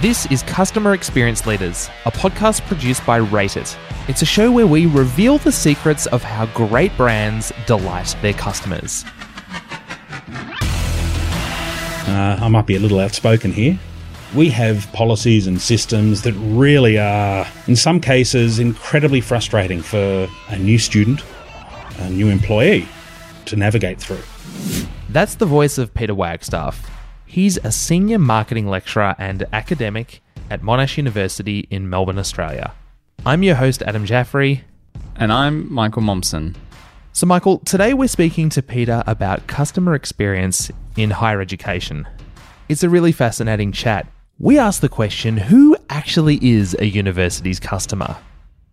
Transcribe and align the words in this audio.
This 0.00 0.26
is 0.26 0.44
Customer 0.44 0.94
Experience 0.94 1.44
Leaders, 1.44 1.90
a 2.06 2.12
podcast 2.12 2.64
produced 2.68 3.04
by 3.04 3.16
Rate 3.16 3.56
It. 3.56 3.76
It's 4.06 4.22
a 4.22 4.24
show 4.24 4.52
where 4.52 4.68
we 4.68 4.86
reveal 4.86 5.38
the 5.38 5.50
secrets 5.50 6.06
of 6.06 6.22
how 6.22 6.46
great 6.46 6.96
brands 6.96 7.52
delight 7.66 8.14
their 8.22 8.32
customers. 8.32 9.04
Uh, 12.06 12.38
I 12.40 12.46
might 12.46 12.66
be 12.66 12.76
a 12.76 12.78
little 12.78 13.00
outspoken 13.00 13.50
here. 13.50 13.76
We 14.36 14.50
have 14.50 14.86
policies 14.92 15.48
and 15.48 15.60
systems 15.60 16.22
that 16.22 16.34
really 16.34 16.96
are, 16.96 17.44
in 17.66 17.74
some 17.74 18.00
cases, 18.00 18.60
incredibly 18.60 19.20
frustrating 19.20 19.82
for 19.82 20.28
a 20.46 20.58
new 20.60 20.78
student, 20.78 21.24
a 21.98 22.08
new 22.08 22.28
employee 22.28 22.86
to 23.46 23.56
navigate 23.56 23.98
through. 23.98 24.22
That's 25.08 25.34
the 25.34 25.46
voice 25.46 25.76
of 25.76 25.92
Peter 25.92 26.14
Wagstaff. 26.14 26.88
He's 27.30 27.58
a 27.58 27.70
senior 27.70 28.18
marketing 28.18 28.68
lecturer 28.68 29.14
and 29.18 29.44
academic 29.52 30.22
at 30.48 30.62
Monash 30.62 30.96
University 30.96 31.68
in 31.68 31.90
Melbourne, 31.90 32.18
Australia. 32.18 32.72
I'm 33.26 33.42
your 33.42 33.56
host, 33.56 33.82
Adam 33.82 34.06
Jaffrey. 34.06 34.64
And 35.14 35.30
I'm 35.30 35.70
Michael 35.70 36.00
Momsen. 36.00 36.56
So, 37.12 37.26
Michael, 37.26 37.58
today 37.58 37.92
we're 37.92 38.08
speaking 38.08 38.48
to 38.48 38.62
Peter 38.62 39.04
about 39.06 39.46
customer 39.46 39.94
experience 39.94 40.70
in 40.96 41.10
higher 41.10 41.42
education. 41.42 42.08
It's 42.70 42.82
a 42.82 42.88
really 42.88 43.12
fascinating 43.12 43.72
chat. 43.72 44.06
We 44.38 44.58
ask 44.58 44.80
the 44.80 44.88
question 44.88 45.36
who 45.36 45.76
actually 45.90 46.38
is 46.42 46.74
a 46.78 46.86
university's 46.86 47.60
customer? 47.60 48.16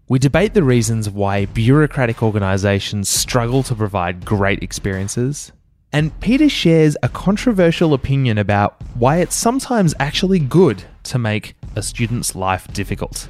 We 0.07 0.17
debate 0.17 0.53
the 0.53 0.63
reasons 0.63 1.09
why 1.09 1.47
bureaucratic 1.47 2.23
organisations 2.23 3.09
struggle 3.09 3.63
to 3.63 3.75
provide 3.75 4.23
great 4.23 4.63
experiences. 4.63 5.51
And 5.95 6.11
Peter 6.19 6.49
shares 6.49 6.97
a 7.03 7.07
controversial 7.07 7.93
opinion 7.93 8.37
about 8.37 8.75
why 8.95 9.19
it's 9.19 9.33
sometimes 9.33 9.95
actually 9.97 10.39
good 10.39 10.83
to 11.03 11.17
make 11.17 11.55
a 11.77 11.81
student's 11.81 12.35
life 12.35 12.67
difficult. 12.73 13.29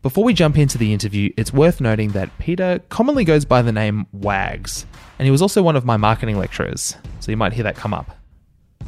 Before 0.00 0.22
we 0.22 0.32
jump 0.32 0.56
into 0.56 0.78
the 0.78 0.92
interview, 0.92 1.32
it's 1.36 1.52
worth 1.52 1.80
noting 1.80 2.10
that 2.10 2.38
Peter 2.38 2.80
commonly 2.88 3.24
goes 3.24 3.44
by 3.44 3.62
the 3.62 3.72
name 3.72 4.06
Wags, 4.12 4.86
and 5.18 5.26
he 5.26 5.32
was 5.32 5.42
also 5.42 5.60
one 5.60 5.74
of 5.74 5.84
my 5.84 5.96
marketing 5.96 6.38
lecturers, 6.38 6.94
so 7.18 7.32
you 7.32 7.36
might 7.36 7.52
hear 7.52 7.64
that 7.64 7.74
come 7.74 7.92
up. 7.92 8.16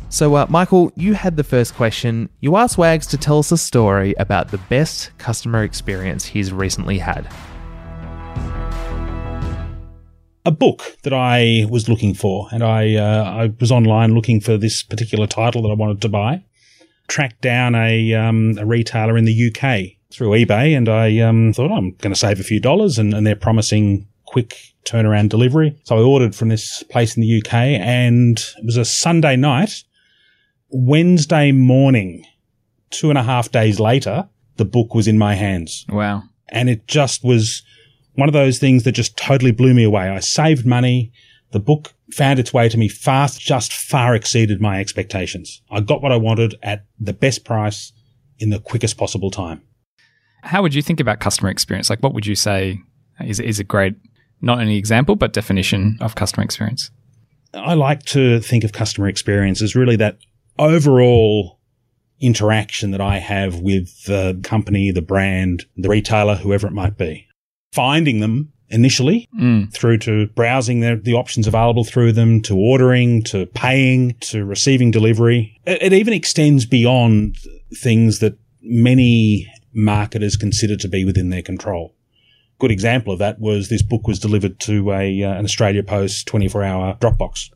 So, 0.09 0.37
uh, 0.37 0.47
Michael, 0.49 0.93
you 0.95 1.15
had 1.15 1.37
the 1.37 1.43
first 1.43 1.75
question. 1.75 2.29
You 2.39 2.55
asked 2.55 2.79
Wags 2.79 3.09
to 3.09 3.19
tell 3.19 3.41
us 3.41 3.51
a 3.51 3.59
story 3.59 4.15
about 4.21 4.53
the 4.53 4.59
best 4.59 5.11
customer 5.19 5.65
experience 5.65 6.27
he's 6.27 6.53
recently 6.53 6.99
had. 6.99 7.27
A 10.47 10.51
book 10.51 10.99
that 11.03 11.13
I 11.13 11.67
was 11.71 11.89
looking 11.89 12.15
for, 12.15 12.49
and 12.53 12.63
I 12.63 12.97
uh, 12.97 13.25
I 13.25 13.53
was 13.61 13.73
online 13.73 14.15
looking 14.15 14.41
for 14.41 14.59
this 14.59 14.83
particular 14.83 15.27
title 15.27 15.63
that 15.63 15.71
I 15.71 15.75
wanted 15.75 16.03
to 16.03 16.09
buy. 16.09 16.45
Tracked 17.07 17.41
down 17.41 17.75
a 17.75 18.13
um, 18.15 18.57
a 18.59 18.67
retailer 18.67 19.17
in 19.17 19.25
the 19.25 19.49
UK 19.49 19.97
through 20.11 20.31
eBay, 20.31 20.77
and 20.77 20.89
I 20.89 21.19
um, 21.21 21.53
thought 21.53 21.73
I'm 21.73 21.93
going 21.93 22.13
to 22.13 22.19
save 22.19 22.41
a 22.41 22.45
few 22.45 22.61
dollars, 22.61 22.99
and, 22.99 23.15
and 23.15 23.27
they're 23.27 23.37
promising 23.37 24.07
quick 24.27 24.57
turnaround 24.85 25.31
delivery. 25.31 25.79
So 25.85 25.97
I 25.97 26.03
ordered 26.03 26.35
from 26.35 26.49
this 26.49 26.83
place 26.85 27.17
in 27.17 27.23
the 27.23 27.39
UK, 27.39 27.55
and 27.55 28.39
it 28.39 28.65
was 28.65 28.77
a 28.77 28.85
Sunday 28.85 29.37
night. 29.37 29.83
Wednesday 30.69 31.53
morning, 31.53 32.27
two 32.91 33.09
and 33.09 33.19
a 33.19 33.23
half 33.23 33.51
days 33.51 33.79
later, 33.79 34.29
the 34.57 34.65
book 34.65 34.95
was 34.95 35.07
in 35.09 35.19
my 35.19 35.35
hands. 35.35 35.87
Wow. 35.89 36.25
And 36.49 36.69
it 36.69 36.87
just 36.87 37.25
was 37.25 37.63
one 38.15 38.29
of 38.29 38.33
those 38.33 38.59
things 38.59 38.85
that 38.85 38.93
just 38.93 39.17
totally 39.17 39.53
blew 39.53 39.75
me 39.75 39.85
away. 39.85 40.09
I 40.09 40.21
saved 40.21 40.65
money. 40.65 41.13
The 41.51 41.61
book 41.61 41.95
found 42.13 42.39
its 42.39 42.53
way 42.53 42.69
to 42.69 42.79
me 42.79 42.89
fast, 42.89 43.41
just 43.41 43.73
far 43.73 44.15
exceeded 44.15 44.61
my 44.61 44.81
expectations. 44.81 45.63
I 45.71 45.81
got 45.81 46.03
what 46.03 46.13
I 46.13 46.17
wanted 46.17 46.55
at 46.63 46.87
the 46.99 47.13
best 47.13 47.45
price 47.45 47.93
in 48.39 48.51
the 48.51 48.61
quickest 48.61 48.97
possible 48.97 49.31
time. 49.31 49.63
How 50.43 50.63
would 50.63 50.75
you 50.75 50.83
think 50.83 51.01
about 51.01 51.21
customer 51.21 51.51
experience? 51.51 51.91
Like, 51.91 52.03
what 52.03 52.15
would 52.15 52.27
you 52.27 52.35
say 52.35 52.81
is, 53.25 53.41
is 53.41 53.59
a 53.59 53.65
great, 53.65 53.95
not 54.41 54.59
only 54.61 54.77
example, 54.77 55.17
but 55.17 55.33
definition 55.33 55.97
of 56.01 56.15
customer 56.15 56.45
experience? 56.45 56.91
I 57.55 57.75
like 57.75 58.03
to 58.07 58.41
think 58.41 58.65
of 58.65 58.73
customer 58.73 59.09
experience 59.09 59.63
as 59.63 59.75
really 59.77 59.97
that 59.97 60.19
overall 60.59 61.61
interaction 62.21 62.91
that 62.91 63.01
I 63.01 63.19
have 63.19 63.61
with 63.61 64.05
the 64.05 64.39
company, 64.43 64.91
the 64.91 65.03
brand, 65.03 65.67
the 65.77 65.89
retailer, 65.89 66.35
whoever 66.35 66.67
it 66.67 66.73
might 66.73 66.99
be 66.99 67.27
finding 67.75 68.21
them 68.21 68.53
initially 68.71 69.29
Mm. 69.39 69.73
through 69.73 69.99
to 69.99 70.27
browsing 70.29 70.81
the, 70.81 71.01
the 71.03 71.13
options 71.15 71.47
available 71.47 71.85
through 71.85 72.13
them 72.13 72.41
to 72.43 72.57
ordering 72.57 73.23
to 73.23 73.47
paying 73.47 74.15
to 74.21 74.45
receiving 74.45 74.91
delivery. 74.91 75.61
It, 75.67 75.83
it 75.83 75.93
even 75.93 76.15
extends 76.15 76.65
beyond 76.67 77.37
things 77.77 78.19
that 78.21 78.37
many 78.63 79.47
marketers 79.73 80.37
consider 80.37 80.77
to 80.77 80.89
be 80.89 81.05
within 81.05 81.29
their 81.31 81.43
control. 81.43 81.95
Good 82.59 82.71
example 82.71 83.13
of 83.13 83.19
that 83.19 83.39
was 83.41 83.69
this 83.69 83.83
book 83.83 84.07
was 84.07 84.19
delivered 84.19 84.59
to 84.61 84.93
a, 84.93 85.23
uh, 85.23 85.35
an 85.35 85.45
Australia 85.45 85.83
Post 85.83 86.27
24 86.29 86.63
hour 86.63 86.97
Dropbox. 87.01 87.51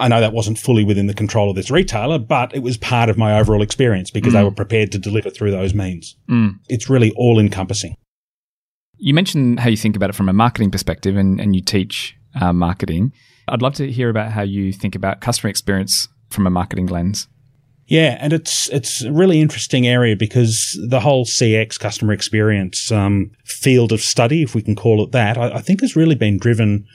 I 0.00 0.08
know 0.08 0.20
that 0.20 0.32
wasn't 0.32 0.58
fully 0.58 0.84
within 0.84 1.06
the 1.06 1.14
control 1.14 1.50
of 1.50 1.56
this 1.56 1.70
retailer, 1.70 2.18
but 2.18 2.54
it 2.54 2.62
was 2.62 2.76
part 2.76 3.08
of 3.08 3.16
my 3.16 3.38
overall 3.38 3.62
experience 3.62 4.10
because 4.10 4.32
they 4.32 4.42
were 4.42 4.50
prepared 4.50 4.90
to 4.92 4.98
deliver 4.98 5.30
through 5.30 5.52
those 5.52 5.74
means. 5.74 6.16
Mm. 6.28 6.58
It's 6.68 6.90
really 6.90 7.12
all 7.12 7.38
encompassing. 7.38 7.96
You 9.04 9.14
mentioned 9.14 9.58
how 9.58 9.68
you 9.68 9.76
think 9.76 9.96
about 9.96 10.10
it 10.10 10.12
from 10.14 10.28
a 10.28 10.32
marketing 10.32 10.70
perspective 10.70 11.16
and, 11.16 11.40
and 11.40 11.56
you 11.56 11.60
teach 11.60 12.16
uh, 12.40 12.52
marketing. 12.52 13.12
I'd 13.48 13.60
love 13.60 13.74
to 13.74 13.90
hear 13.90 14.08
about 14.08 14.30
how 14.30 14.42
you 14.42 14.72
think 14.72 14.94
about 14.94 15.20
customer 15.20 15.50
experience 15.50 16.06
from 16.30 16.46
a 16.46 16.50
marketing 16.50 16.86
lens. 16.86 17.26
Yeah, 17.88 18.16
and 18.20 18.32
it's 18.32 18.68
it's 18.70 19.02
a 19.02 19.10
really 19.10 19.40
interesting 19.40 19.88
area 19.88 20.14
because 20.14 20.78
the 20.88 21.00
whole 21.00 21.24
CX 21.24 21.80
customer 21.80 22.12
experience 22.12 22.92
um, 22.92 23.32
field 23.44 23.90
of 23.90 24.00
study, 24.02 24.40
if 24.44 24.54
we 24.54 24.62
can 24.62 24.76
call 24.76 25.02
it 25.02 25.10
that, 25.10 25.36
I, 25.36 25.56
I 25.56 25.60
think 25.60 25.80
has 25.80 25.96
really 25.96 26.14
been 26.14 26.38
driven 26.38 26.86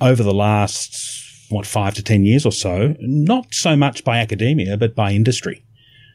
over 0.00 0.22
the 0.22 0.32
last 0.32 0.96
what 1.50 1.66
five 1.66 1.92
to 1.96 2.02
ten 2.02 2.24
years 2.24 2.46
or 2.46 2.52
so, 2.52 2.96
not 3.00 3.52
so 3.52 3.76
much 3.76 4.02
by 4.02 4.16
academia 4.16 4.78
but 4.78 4.94
by 4.94 5.12
industry. 5.12 5.62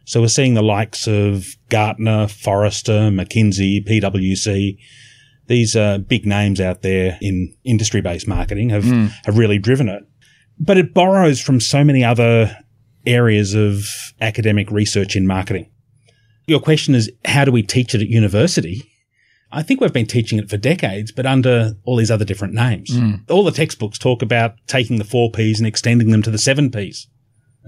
So 0.06 0.22
we're 0.22 0.28
seeing 0.28 0.56
the 0.56 0.64
likes 0.64 1.08
of 1.08 1.46
Gartner, 1.70 2.28
Forrester, 2.28 3.12
McKinsey, 3.12 3.88
PwC. 3.88 4.80
These 5.50 5.76
uh, 5.76 5.98
big 5.98 6.26
names 6.26 6.62
out 6.62 6.84
there 6.84 7.18
in 7.22 7.54
industry-based 7.66 8.28
marketing 8.28 8.70
have 8.70 8.86
have 9.26 9.38
really 9.38 9.58
driven 9.58 9.90
it, 9.90 10.04
but 10.60 10.78
it 10.78 10.94
borrows 10.94 11.42
from 11.42 11.60
so 11.60 11.84
many 11.84 12.04
other 12.04 12.56
areas 13.06 13.56
of 13.56 13.86
academic 14.22 14.70
research 14.72 15.16
in 15.16 15.26
marketing. 15.28 15.70
Your 16.48 16.60
question 16.60 16.96
is, 16.96 17.12
how 17.26 17.46
do 17.46 17.52
we 17.52 17.64
teach 17.64 17.94
it 17.96 18.02
at 18.02 18.08
university? 18.08 18.84
I 19.52 19.64
think 19.64 19.82
we've 19.82 19.92
been 19.92 20.06
teaching 20.06 20.38
it 20.38 20.50
for 20.50 20.58
decades, 20.58 21.12
but 21.12 21.26
under 21.26 21.74
all 21.84 21.96
these 21.98 22.12
other 22.12 22.26
different 22.26 22.54
names. 22.54 22.92
All 23.30 23.44
the 23.44 23.52
textbooks 23.52 23.98
talk 23.98 24.22
about 24.22 24.54
taking 24.68 24.98
the 25.00 25.04
four 25.04 25.32
Ps 25.32 25.58
and 25.58 25.66
extending 25.66 26.12
them 26.12 26.22
to 26.22 26.32
the 26.32 26.38
seven 26.38 26.70
Ps. 26.70 27.08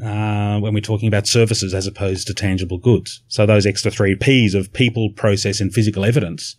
Uh, 0.02 0.58
when 0.59 0.74
we're 0.74 0.80
talking 0.80 1.08
about 1.08 1.28
services 1.28 1.74
as 1.74 1.86
opposed 1.86 2.25
to 2.25 2.34
tangible 2.34 2.78
goods. 2.78 3.24
So 3.28 3.46
those 3.46 3.66
extra 3.66 3.92
three 3.92 4.16
Ps 4.16 4.53
of 4.53 4.72
people, 4.72 5.09
process, 5.12 5.59
and 5.59 5.74
physical 5.74 6.06
evidence, 6.06 6.56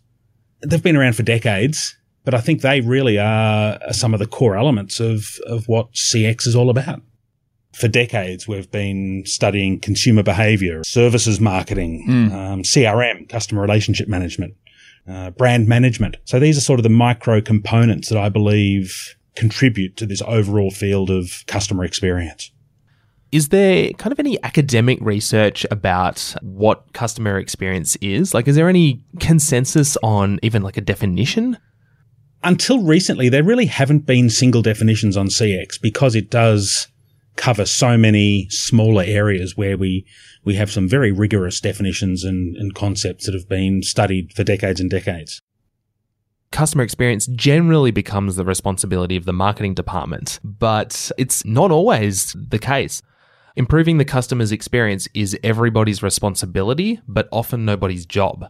they've 0.67 0.83
been 0.83 0.97
around 0.97 1.15
for 1.15 1.23
decades, 1.23 1.97
but 2.25 2.35
I 2.35 2.41
think 2.41 2.61
they 2.61 2.81
really 2.81 3.19
are 3.19 3.79
some 3.93 4.15
of 4.15 4.21
the 4.21 4.27
core 4.27 4.57
elements 4.57 5.01
of, 5.01 5.27
of 5.47 5.67
what 5.67 5.93
CX 5.93 6.47
is 6.47 6.57
all 6.57 6.71
about. 6.71 7.03
For 7.75 7.89
decades, 7.89 8.47
we've 8.47 8.71
been 8.71 9.23
studying 9.25 9.81
consumer 9.81 10.23
behavior, 10.23 10.83
services 10.85 11.41
marketing, 11.41 12.05
um, 12.33 12.63
CRM, 12.63 13.29
customer 13.29 13.63
relationship 13.63 14.09
management, 14.09 14.55
uh, 15.09 15.31
brand 15.31 15.69
management. 15.69 16.17
So 16.25 16.39
these 16.39 16.59
are 16.59 16.61
sort 16.61 16.79
of 16.79 16.85
the 16.85 16.91
micro 16.91 17.41
components 17.41 18.11
that 18.11 18.19
I 18.19 18.29
believe 18.29 19.17
contribute 19.37 19.97
to 19.97 20.07
this 20.07 20.23
overall 20.27 20.71
field 20.71 21.11
of 21.11 21.45
customer 21.47 21.85
experience. 21.85 22.53
Is 23.33 23.49
there 23.49 23.91
kind 23.95 24.13
of 24.13 24.19
any 24.19 24.41
academic 24.43 24.99
research 25.01 25.65
about 25.71 26.35
what 26.43 26.93
customer 26.93 27.39
experience 27.39 27.97
is? 27.97 28.35
Like, 28.35 28.47
is 28.47 28.57
there 28.57 28.69
any 28.69 29.03
consensus 29.21 29.97
on 30.03 30.39
even 30.43 30.63
like 30.63 30.77
a 30.77 30.83
definition? 30.83 31.57
Until 32.45 32.83
recently, 32.83 33.31
there 33.31 33.43
really 33.43 33.67
haven't 33.67 34.05
been 34.05 34.29
single 34.29 34.61
definitions 34.61 35.17
on 35.17 35.29
CX 35.29 35.81
because 35.81 36.15
it 36.15 36.31
does 36.31 36.89
cover 37.37 37.65
so 37.65 37.97
many 37.97 38.49
smaller 38.51 39.03
areas 39.03 39.57
where 39.57 39.79
we, 39.79 40.05
we 40.45 40.57
have 40.57 40.71
some 40.71 40.87
very 40.87 41.11
rigorous 41.11 41.59
definitions 41.59 42.25
and, 42.25 42.55
and 42.57 42.75
concepts 42.75 43.25
that 43.25 43.35
have 43.35 43.49
been 43.49 43.83
studied 43.83 44.35
for 44.35 44.45
decades 44.45 44.79
and 44.79 44.91
decades. 44.91 45.41
Customer 46.51 46.85
experience 46.85 47.27
generally 47.29 47.93
becomes 47.93 48.37
the 48.37 48.45
responsibility 48.45 49.17
of 49.17 49.25
the 49.25 49.33
marketing 49.33 49.73
department, 49.73 50.39
but 50.45 51.11
it's 51.17 51.47
not 51.47 51.71
always 51.71 52.37
the 52.39 52.59
case. 52.59 53.01
Improving 53.57 53.99
the 53.99 54.05
customer's 54.05 54.53
experience 54.53 55.09
is 55.15 55.39
everybody's 55.43 56.03
responsibility, 56.03 57.01
but 57.07 57.29
often 57.31 57.65
nobody's 57.65 58.07
job. 58.07 58.49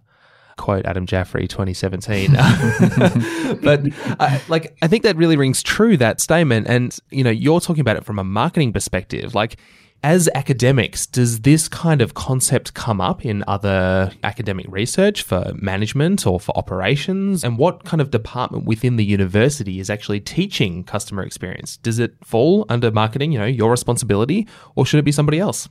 Quote 0.59 0.85
Adam 0.85 1.07
Jaffrey, 1.07 1.49
2017. 1.49 2.33
but 3.63 3.81
uh, 4.21 4.39
like, 4.49 4.77
I 4.83 4.87
think 4.87 5.03
that 5.03 5.17
really 5.17 5.37
rings 5.37 5.63
true 5.63 5.97
that 5.97 6.21
statement. 6.21 6.69
And 6.69 6.97
you 7.11 7.25
know, 7.25 7.31
you're 7.31 7.61
talking 7.61 7.81
about 7.81 7.97
it 7.97 8.05
from 8.05 8.19
a 8.19 8.25
marketing 8.25 8.73
perspective. 8.73 9.35
Like, 9.35 9.57
As 10.05 10.29
academics, 10.35 11.07
does 11.07 11.43
this 11.43 11.69
kind 11.69 12.03
of 12.03 12.15
concept 12.15 12.75
come 12.75 13.01
up 13.01 13.25
in 13.25 13.45
other 13.47 14.11
academic 14.25 14.67
research 14.69 15.23
for 15.23 15.53
management 15.55 16.27
or 16.27 16.41
for 16.41 16.57
operations? 16.59 17.45
And 17.45 17.57
what 17.57 17.85
kind 17.85 18.01
of 18.01 18.11
department 18.11 18.65
within 18.65 18.97
the 18.97 19.05
university 19.05 19.79
is 19.79 19.89
actually 19.89 20.19
teaching 20.19 20.83
customer 20.83 21.23
experience? 21.23 21.77
Does 21.77 22.01
it 22.01 22.17
fall 22.25 22.67
under 22.69 22.91
marketing, 22.91 23.31
you 23.31 23.39
know, 23.39 23.45
your 23.45 23.71
responsibility, 23.71 24.49
or 24.75 24.85
should 24.85 24.99
it 24.99 25.05
be 25.05 25.13
somebody 25.13 25.39
else? 25.39 25.69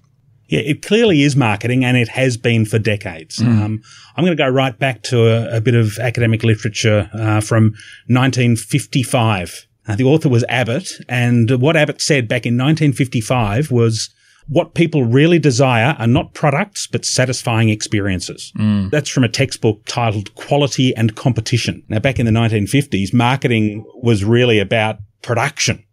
Yeah, 0.47 0.61
it 0.61 0.81
clearly 0.81 1.23
is 1.23 1.35
marketing 1.35 1.83
and 1.83 1.97
it 1.97 2.07
has 2.07 2.37
been 2.37 2.65
for 2.65 2.79
decades. 2.79 3.39
Mm. 3.39 3.47
Um, 3.47 3.81
I'm 4.15 4.23
going 4.23 4.35
to 4.35 4.41
go 4.41 4.49
right 4.49 4.77
back 4.77 5.03
to 5.03 5.27
a, 5.27 5.57
a 5.57 5.61
bit 5.61 5.75
of 5.75 5.99
academic 5.99 6.43
literature 6.43 7.09
uh, 7.13 7.41
from 7.41 7.73
1955. 8.07 9.67
Uh, 9.87 9.95
the 9.95 10.03
author 10.05 10.29
was 10.29 10.45
Abbott, 10.47 10.89
and 11.09 11.51
what 11.61 11.75
Abbott 11.75 12.01
said 12.01 12.29
back 12.29 12.45
in 12.45 12.55
1955 12.55 13.71
was 13.71 14.09
what 14.47 14.73
people 14.73 15.03
really 15.03 15.39
desire 15.39 15.95
are 15.99 16.07
not 16.07 16.33
products, 16.33 16.87
but 16.87 17.05
satisfying 17.05 17.69
experiences. 17.69 18.51
Mm. 18.57 18.89
That's 18.89 19.09
from 19.09 19.23
a 19.23 19.29
textbook 19.29 19.85
titled 19.85 20.33
Quality 20.35 20.95
and 20.95 21.15
Competition. 21.15 21.83
Now, 21.89 21.99
back 21.99 22.19
in 22.19 22.25
the 22.25 22.31
1950s, 22.31 23.13
marketing 23.13 23.85
was 23.95 24.23
really 24.23 24.59
about 24.59 24.97
production. 25.21 25.83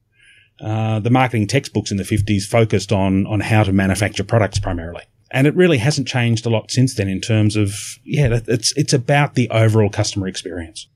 Uh, 0.60 0.98
the 0.98 1.10
marketing 1.10 1.46
textbooks 1.46 1.90
in 1.90 1.98
the 1.98 2.02
50s 2.02 2.42
focused 2.42 2.92
on, 2.92 3.26
on 3.26 3.40
how 3.40 3.62
to 3.62 3.72
manufacture 3.72 4.24
products 4.24 4.58
primarily. 4.58 5.04
And 5.30 5.46
it 5.46 5.54
really 5.54 5.78
hasn't 5.78 6.08
changed 6.08 6.46
a 6.46 6.48
lot 6.48 6.70
since 6.70 6.94
then 6.94 7.06
in 7.06 7.20
terms 7.20 7.54
of, 7.54 7.98
yeah, 8.02 8.40
it's, 8.46 8.72
it's 8.76 8.92
about 8.92 9.34
the 9.34 9.48
overall 9.50 9.90
customer 9.90 10.26
experience 10.26 10.88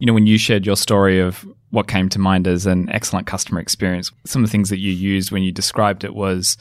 you 0.00 0.06
know, 0.06 0.14
when 0.14 0.26
you 0.26 0.38
shared 0.38 0.66
your 0.66 0.76
story 0.76 1.20
of 1.20 1.46
what 1.70 1.86
came 1.86 2.08
to 2.08 2.18
mind 2.18 2.48
as 2.48 2.66
an 2.66 2.88
excellent 2.90 3.26
customer 3.26 3.60
experience, 3.60 4.10
some 4.26 4.42
of 4.42 4.48
the 4.48 4.52
things 4.52 4.70
that 4.70 4.80
you 4.80 4.90
used 4.90 5.30
when 5.30 5.42
you 5.42 5.52
described 5.52 6.02
it 6.02 6.14
was 6.14 6.56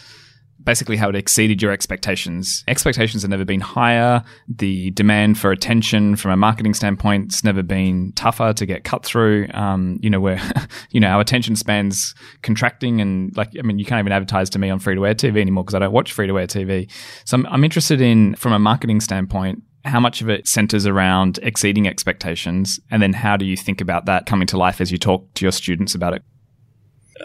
basically 0.62 0.98
how 0.98 1.08
it 1.08 1.16
exceeded 1.16 1.62
your 1.62 1.72
expectations. 1.72 2.66
Expectations 2.68 3.24
have 3.24 3.32
never 3.32 3.46
been 3.46 3.62
higher. 3.62 4.22
The 4.50 4.92
demand 4.92 5.38
for 5.38 5.52
attention 5.52 6.18
from 6.18 6.32
a 6.32 6.38
marketing 6.38 6.74
standpoint 6.74 7.32
has 7.32 7.44
never 7.46 7.64
been 7.64 8.12
tougher 8.12 8.52
to 8.54 8.66
get 8.66 8.84
cut 8.84 9.06
through. 9.06 9.48
Um, 9.54 10.00
you 10.02 10.10
know, 10.10 10.20
where, 10.20 10.42
you 10.92 11.00
know, 11.00 11.08
our 11.08 11.22
attention 11.22 11.56
spans 11.56 12.14
contracting 12.42 13.00
and 13.00 13.36
like, 13.38 13.52
I 13.58 13.62
mean, 13.62 13.80
you 13.80 13.86
can't 13.86 14.00
even 14.00 14.12
advertise 14.12 14.50
to 14.52 14.60
me 14.60 14.70
on 14.70 14.80
free 14.80 14.96
to 14.96 15.08
air 15.08 15.16
TV 15.16 15.40
anymore 15.40 15.64
because 15.64 15.76
I 15.76 15.80
don't 15.80 15.94
watch 15.94 16.12
free 16.12 16.28
to 16.28 16.38
air 16.38 16.48
TV. 16.48 16.92
So 17.24 17.38
I'm, 17.38 17.46
I'm 17.46 17.64
interested 17.64 18.02
in, 18.02 18.36
from 18.36 18.52
a 18.52 18.60
marketing 18.60 19.00
standpoint, 19.00 19.64
how 19.86 20.00
much 20.00 20.22
of 20.22 20.30
it 20.30 20.48
centers 20.48 20.86
around 20.86 21.40
exceeding 21.42 21.88
expectations? 21.88 22.80
And 22.92 23.02
then 23.02 23.14
how 23.14 23.38
do 23.38 23.46
you 23.46 23.56
think 23.56 23.82
about 23.82 24.06
that 24.06 24.26
coming 24.26 24.48
to 24.48 24.58
life 24.58 24.82
as 24.82 24.92
you 24.92 24.98
talk 24.98 25.34
to 25.36 25.46
your 25.46 25.52
students 25.52 25.96
about 25.96 26.14
it? 26.14 26.24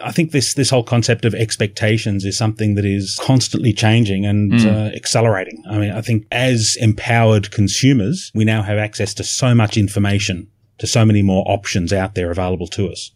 I 0.03 0.11
think 0.11 0.31
this 0.31 0.55
this 0.55 0.69
whole 0.69 0.83
concept 0.83 1.23
of 1.25 1.33
expectations 1.33 2.25
is 2.25 2.37
something 2.37 2.75
that 2.75 2.85
is 2.85 3.17
constantly 3.21 3.71
changing 3.71 4.25
and 4.25 4.51
mm. 4.51 4.65
uh, 4.65 4.93
accelerating. 4.95 5.63
I 5.69 5.77
mean, 5.77 5.91
I 5.91 6.01
think 6.01 6.25
as 6.31 6.77
empowered 6.81 7.51
consumers, 7.51 8.31
we 8.35 8.43
now 8.43 8.61
have 8.61 8.77
access 8.77 9.13
to 9.15 9.23
so 9.23 9.55
much 9.55 9.77
information, 9.77 10.49
to 10.79 10.87
so 10.87 11.05
many 11.05 11.21
more 11.21 11.45
options 11.47 11.93
out 11.93 12.15
there 12.15 12.29
available 12.29 12.67
to 12.67 12.89
us. 12.89 13.11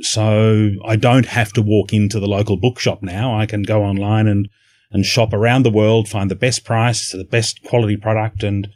So 0.00 0.70
I 0.84 0.96
don't 0.96 1.26
have 1.26 1.52
to 1.54 1.62
walk 1.62 1.92
into 1.92 2.20
the 2.20 2.28
local 2.28 2.56
bookshop 2.56 3.02
now. 3.02 3.38
I 3.38 3.46
can 3.46 3.62
go 3.62 3.82
online 3.82 4.26
and 4.26 4.48
and 4.90 5.04
shop 5.04 5.32
around 5.32 5.64
the 5.64 5.70
world, 5.70 6.08
find 6.08 6.30
the 6.30 6.34
best 6.36 6.64
price, 6.64 7.12
the 7.12 7.24
best 7.24 7.62
quality 7.64 7.96
product. 7.96 8.42
And 8.42 8.68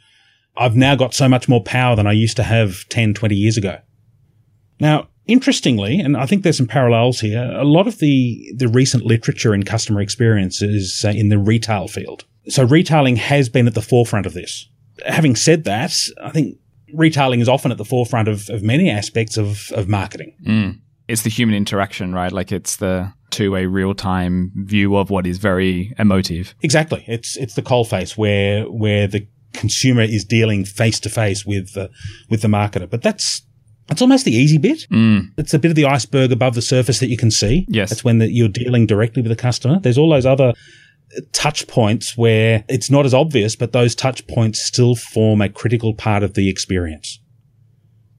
I've 0.55 0.75
now 0.75 0.95
got 0.95 1.13
so 1.13 1.27
much 1.27 1.49
more 1.49 1.63
power 1.63 1.95
than 1.95 2.07
I 2.07 2.11
used 2.11 2.37
to 2.37 2.43
have 2.43 2.87
10, 2.89 3.13
20 3.13 3.35
years 3.35 3.57
ago. 3.57 3.79
Now, 4.79 5.07
interestingly, 5.27 5.99
and 5.99 6.15
I 6.17 6.25
think 6.25 6.43
there's 6.43 6.57
some 6.57 6.67
parallels 6.67 7.19
here, 7.19 7.51
a 7.55 7.63
lot 7.63 7.87
of 7.87 7.99
the, 7.99 8.53
the 8.55 8.67
recent 8.67 9.05
literature 9.05 9.53
in 9.53 9.63
customer 9.63 10.01
experience 10.01 10.61
is 10.61 11.03
uh, 11.05 11.09
in 11.09 11.29
the 11.29 11.39
retail 11.39 11.87
field. 11.87 12.25
So 12.47 12.63
retailing 12.63 13.15
has 13.15 13.49
been 13.49 13.67
at 13.67 13.73
the 13.73 13.81
forefront 13.81 14.25
of 14.25 14.33
this. 14.33 14.67
Having 15.05 15.37
said 15.37 15.63
that, 15.63 15.93
I 16.21 16.29
think 16.29 16.57
retailing 16.93 17.39
is 17.39 17.49
often 17.49 17.71
at 17.71 17.77
the 17.77 17.85
forefront 17.85 18.27
of, 18.27 18.49
of 18.49 18.61
many 18.61 18.89
aspects 18.89 19.37
of, 19.37 19.71
of 19.71 19.87
marketing. 19.87 20.35
Mm. 20.45 20.79
It's 21.07 21.23
the 21.23 21.29
human 21.29 21.55
interaction, 21.55 22.13
right? 22.13 22.31
Like 22.31 22.51
it's 22.51 22.75
the 22.75 23.13
to 23.33 23.55
a 23.55 23.65
real 23.65 23.93
time 23.93 24.51
view 24.55 24.95
of 24.95 25.09
what 25.09 25.27
is 25.27 25.37
very 25.37 25.93
emotive. 25.99 26.55
Exactly. 26.61 27.03
It's 27.07 27.37
it's 27.37 27.55
the 27.55 27.61
coalface 27.61 28.17
where 28.17 28.63
where 28.65 29.07
the 29.07 29.27
consumer 29.53 30.01
is 30.01 30.25
dealing 30.25 30.65
face 30.65 30.99
to 31.01 31.09
face 31.09 31.45
with 31.45 31.73
the 31.73 31.89
with 32.29 32.41
the 32.41 32.47
marketer. 32.47 32.89
But 32.89 33.01
that's 33.01 33.41
that's 33.87 34.01
almost 34.01 34.25
the 34.25 34.31
easy 34.33 34.57
bit. 34.57 34.87
Mm. 34.91 35.31
It's 35.37 35.53
a 35.53 35.59
bit 35.59 35.69
of 35.69 35.75
the 35.75 35.85
iceberg 35.85 36.31
above 36.31 36.55
the 36.55 36.61
surface 36.61 36.99
that 36.99 37.09
you 37.09 37.17
can 37.17 37.31
see. 37.31 37.65
Yes. 37.67 37.89
That's 37.89 38.03
when 38.03 38.19
the, 38.19 38.31
you're 38.31 38.47
dealing 38.47 38.87
directly 38.87 39.21
with 39.21 39.29
the 39.29 39.35
customer. 39.35 39.79
There's 39.79 39.97
all 39.97 40.09
those 40.09 40.25
other 40.25 40.53
touch 41.31 41.67
points 41.67 42.17
where 42.17 42.63
it's 42.69 42.89
not 42.89 43.05
as 43.05 43.13
obvious, 43.13 43.55
but 43.55 43.71
those 43.71 43.93
touch 43.93 44.25
points 44.27 44.63
still 44.63 44.95
form 44.95 45.41
a 45.41 45.49
critical 45.49 45.93
part 45.93 46.23
of 46.23 46.33
the 46.33 46.49
experience. 46.49 47.19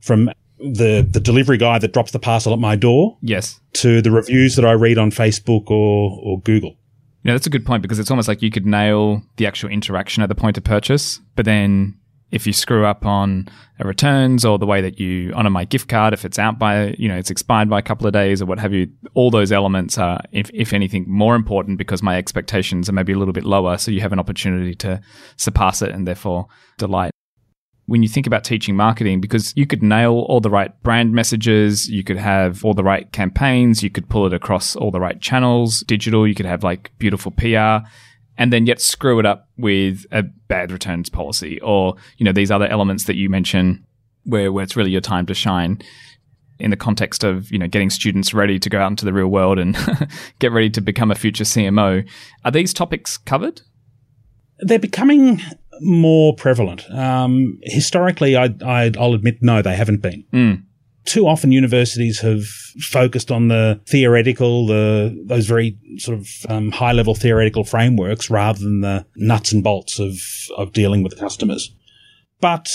From 0.01 0.31
the 0.59 1.07
the 1.09 1.21
delivery 1.21 1.59
guy 1.59 1.79
that 1.79 1.93
drops 1.93 2.13
the 2.13 2.19
parcel 2.19 2.53
at 2.53 2.59
my 2.59 2.77
door. 2.77 3.19
Yes. 3.21 3.61
To 3.75 4.01
the 4.01 4.11
reviews 4.11 4.57
that 4.57 4.65
I 4.65 4.73
read 4.73 4.99
on 4.99 5.11
Facebook 5.11 5.71
or 5.71 6.19
or 6.23 6.41
Google. 6.41 6.77
Yeah, 7.23 7.33
that's 7.33 7.47
a 7.47 7.51
good 7.51 7.65
point 7.65 7.83
because 7.83 7.99
it's 7.99 8.11
almost 8.11 8.29
like 8.29 8.43
you 8.43 8.51
could 8.51 8.67
nail 8.67 9.23
the 9.37 9.47
actual 9.47 9.71
interaction 9.71 10.23
at 10.23 10.29
the 10.29 10.35
point 10.35 10.59
of 10.59 10.65
purchase, 10.65 11.21
but 11.37 11.47
then 11.47 11.99
if 12.35 12.49
you 12.49 12.53
screw 12.53 12.85
up 12.85 13.07
on 13.07 13.49
a 13.79 13.87
returns 13.87 14.45
or 14.45 14.59
the 14.59 14.67
way 14.67 14.81
that 14.81 14.99
you 14.99 15.33
honor 15.35 15.51
my 15.51 15.65
gift 15.65 15.89
card, 15.89 16.13
if 16.13 16.25
it's 16.25 16.39
out 16.39 16.59
by, 16.59 16.89
you 16.99 17.09
know, 17.09 17.17
it's 17.17 17.31
expired 17.31 17.71
by 17.71 17.79
a 17.79 17.83
couple 17.83 18.09
of 18.09 18.13
days 18.13 18.43
or 18.43 18.47
what 18.47 18.59
have 18.59 18.73
you, 18.73 18.91
all 19.15 19.31
those 19.31 19.53
elements 19.53 19.97
are, 19.99 20.21
if, 20.33 20.51
if 20.53 20.73
anything, 20.73 21.05
more 21.09 21.37
important 21.37 21.79
because 21.79 22.03
my 22.03 22.19
expectations 22.19 22.89
are 22.89 22.93
maybe 22.93 23.13
a 23.13 23.19
little 23.19 23.33
bit 23.33 23.45
lower. 23.45 23.79
So 23.79 23.93
you 23.93 24.01
have 24.01 24.13
an 24.13 24.19
opportunity 24.19 24.75
to 24.77 25.01
surpass 25.37 25.81
it 25.81 25.91
and 25.91 26.09
therefore 26.09 26.49
delight 26.77 27.14
when 27.87 28.03
you 28.03 28.09
think 28.09 28.27
about 28.27 28.45
teaching 28.45 28.77
marketing 28.77 29.21
because 29.21 29.53
you 29.57 29.67
could 29.67 29.83
nail 29.83 30.25
all 30.29 30.41
the 30.41 30.51
right 30.51 30.83
brand 30.83 31.13
messages, 31.13 31.89
you 31.89 32.03
could 32.03 32.17
have 32.17 32.65
all 32.65 32.75
the 32.75 32.85
right 32.85 33.11
campaigns, 33.13 33.83
you 33.83 33.91
could 33.91 34.09
pull 34.09 34.27
it 34.27 34.33
across 34.33 34.75
all 34.75 34.91
the 34.91 35.01
right 35.01 35.21
channels, 35.21 35.81
digital, 35.81 36.27
you 36.27 36.35
could 36.35 36.47
have 36.47 36.65
like 36.65 36.91
beautiful 36.99 37.31
PR 37.33 37.87
and 38.37 38.53
then 38.53 38.67
yet 38.67 38.81
screw 38.81 39.19
it 39.19 39.27
up 39.27 39.49
with 39.57 40.07
a 40.11 40.23
bad 40.23 40.73
returns 40.73 41.09
policy 41.09 41.61
or, 41.61 41.95
you 42.17 42.25
know, 42.25 42.33
these 42.33 42.51
other 42.51 42.67
elements 42.67 43.05
that 43.05 43.17
you 43.17 43.29
mention 43.29 43.85
where, 44.25 44.53
where 44.53 44.65
it's 44.65 44.77
really 44.77 44.91
your 44.91 45.01
time 45.01 45.27
to 45.27 45.35
shine 45.35 45.81
in 46.59 46.71
the 46.71 46.77
context 46.77 47.25
of, 47.25 47.51
you 47.53 47.59
know, 47.59 47.69
getting 47.69 47.91
students 47.91 48.35
ready 48.35 48.59
to 48.59 48.71
go 48.71 48.81
out 48.81 48.91
into 48.91 49.05
the 49.05 49.13
real 49.13 49.29
world 49.29 49.59
and 49.59 49.77
get 50.39 50.53
ready 50.53 50.71
to 50.71 50.81
become 50.81 51.11
a 51.11 51.15
future 51.15 51.45
CMO. 51.45 52.09
Are 52.45 52.51
these 52.51 52.73
topics 52.73 53.17
covered? 53.19 53.61
They're 54.61 54.79
becoming 54.79 55.41
more 55.81 56.35
prevalent. 56.35 56.89
Um, 56.91 57.59
historically, 57.63 58.37
I, 58.37 58.49
will 58.97 59.15
admit, 59.15 59.39
no, 59.43 59.63
they 59.63 59.77
haven't 59.77 60.03
been. 60.03 60.25
Mm. 60.33 60.63
Too 61.05 61.27
often, 61.27 61.53
universities 61.53 62.21
have 62.21 62.45
focused 62.81 63.31
on 63.31 63.49
the 63.49 63.81
theoretical, 63.87 64.67
the 64.67 65.23
those 65.27 65.47
very 65.47 65.77
sort 65.99 66.19
of 66.19 66.29
um, 66.49 66.71
high 66.71 66.93
level 66.93 67.15
theoretical 67.15 67.63
frameworks, 67.63 68.31
rather 68.31 68.59
than 68.59 68.81
the 68.81 69.05
nuts 69.17 69.53
and 69.53 69.63
bolts 69.63 69.99
of 69.99 70.19
of 70.57 70.73
dealing 70.73 71.03
with 71.03 71.19
customers. 71.19 71.75
But 72.41 72.71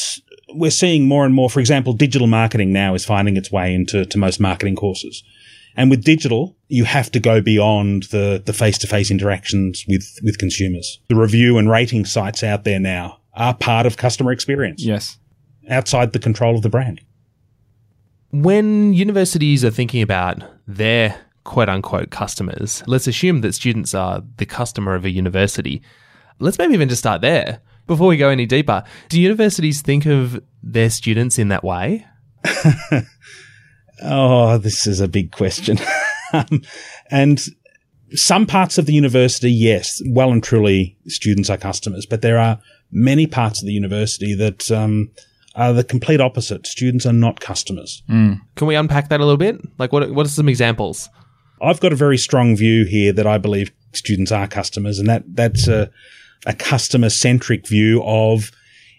we're 0.53 0.69
seeing 0.69 1.07
more 1.07 1.25
and 1.25 1.33
more. 1.33 1.49
For 1.49 1.59
example, 1.59 1.93
digital 1.93 2.27
marketing 2.27 2.71
now 2.71 2.93
is 2.93 3.03
finding 3.03 3.35
its 3.35 3.51
way 3.51 3.73
into 3.73 4.05
to 4.05 4.17
most 4.17 4.39
marketing 4.39 4.75
courses. 4.75 5.23
And 5.75 5.89
with 5.89 6.03
digital, 6.03 6.57
you 6.67 6.83
have 6.83 7.11
to 7.11 7.19
go 7.19 7.41
beyond 7.41 8.03
the, 8.11 8.41
the 8.45 8.53
face-to-face 8.53 9.11
interactions 9.11 9.85
with, 9.87 10.19
with 10.23 10.37
consumers. 10.37 10.99
The 11.07 11.15
review 11.15 11.57
and 11.57 11.69
rating 11.69 12.05
sites 12.05 12.43
out 12.43 12.63
there 12.63 12.79
now 12.79 13.19
are 13.33 13.53
part 13.53 13.85
of 13.85 13.97
customer 13.97 14.31
experience. 14.31 14.83
Yes. 14.83 15.17
Outside 15.69 16.13
the 16.13 16.19
control 16.19 16.55
of 16.55 16.61
the 16.61 16.69
brand. 16.69 17.01
When 18.31 18.93
universities 18.93 19.65
are 19.65 19.71
thinking 19.71 20.01
about 20.01 20.43
their 20.67 21.19
quote 21.43 21.69
unquote 21.69 22.11
customers, 22.11 22.83
let's 22.85 23.07
assume 23.07 23.41
that 23.41 23.55
students 23.55 23.95
are 23.95 24.21
the 24.37 24.45
customer 24.45 24.93
of 24.93 25.05
a 25.05 25.09
university. 25.09 25.81
Let's 26.39 26.57
maybe 26.57 26.73
even 26.73 26.89
just 26.89 27.01
start 27.01 27.21
there. 27.21 27.61
Before 27.87 28.07
we 28.07 28.17
go 28.17 28.29
any 28.29 28.45
deeper, 28.45 28.83
do 29.09 29.19
universities 29.19 29.81
think 29.81 30.05
of 30.05 30.43
their 30.61 30.91
students 30.91 31.39
in 31.39 31.47
that 31.47 31.63
way? 31.63 32.05
Oh, 34.01 34.57
this 34.57 34.87
is 34.87 34.99
a 34.99 35.07
big 35.07 35.31
question. 35.31 35.77
um, 36.33 36.61
and 37.11 37.41
some 38.13 38.45
parts 38.45 38.77
of 38.77 38.85
the 38.85 38.93
university, 38.93 39.51
yes, 39.51 40.01
well 40.07 40.31
and 40.31 40.43
truly 40.43 40.97
students 41.07 41.49
are 41.49 41.57
customers, 41.57 42.05
but 42.05 42.21
there 42.21 42.37
are 42.37 42.59
many 42.91 43.27
parts 43.27 43.61
of 43.61 43.67
the 43.67 43.73
university 43.73 44.33
that 44.35 44.71
um, 44.71 45.11
are 45.55 45.73
the 45.73 45.83
complete 45.83 46.21
opposite. 46.21 46.65
Students 46.65 47.05
are 47.05 47.13
not 47.13 47.39
customers. 47.39 48.03
Mm. 48.09 48.39
Can 48.55 48.67
we 48.67 48.75
unpack 48.75 49.09
that 49.09 49.19
a 49.19 49.23
little 49.23 49.37
bit? 49.37 49.61
Like, 49.77 49.91
what, 49.91 50.09
what 50.11 50.25
are 50.25 50.29
some 50.29 50.49
examples? 50.49 51.09
I've 51.61 51.79
got 51.79 51.91
a 51.93 51.97
very 51.97 52.17
strong 52.17 52.55
view 52.55 52.85
here 52.85 53.11
that 53.13 53.27
I 53.27 53.37
believe 53.37 53.71
students 53.93 54.31
are 54.31 54.47
customers, 54.47 54.99
and 54.99 55.09
that 55.09 55.23
that's 55.27 55.67
a, 55.67 55.91
a 56.45 56.53
customer 56.53 57.09
centric 57.09 57.67
view 57.67 58.01
of 58.03 58.51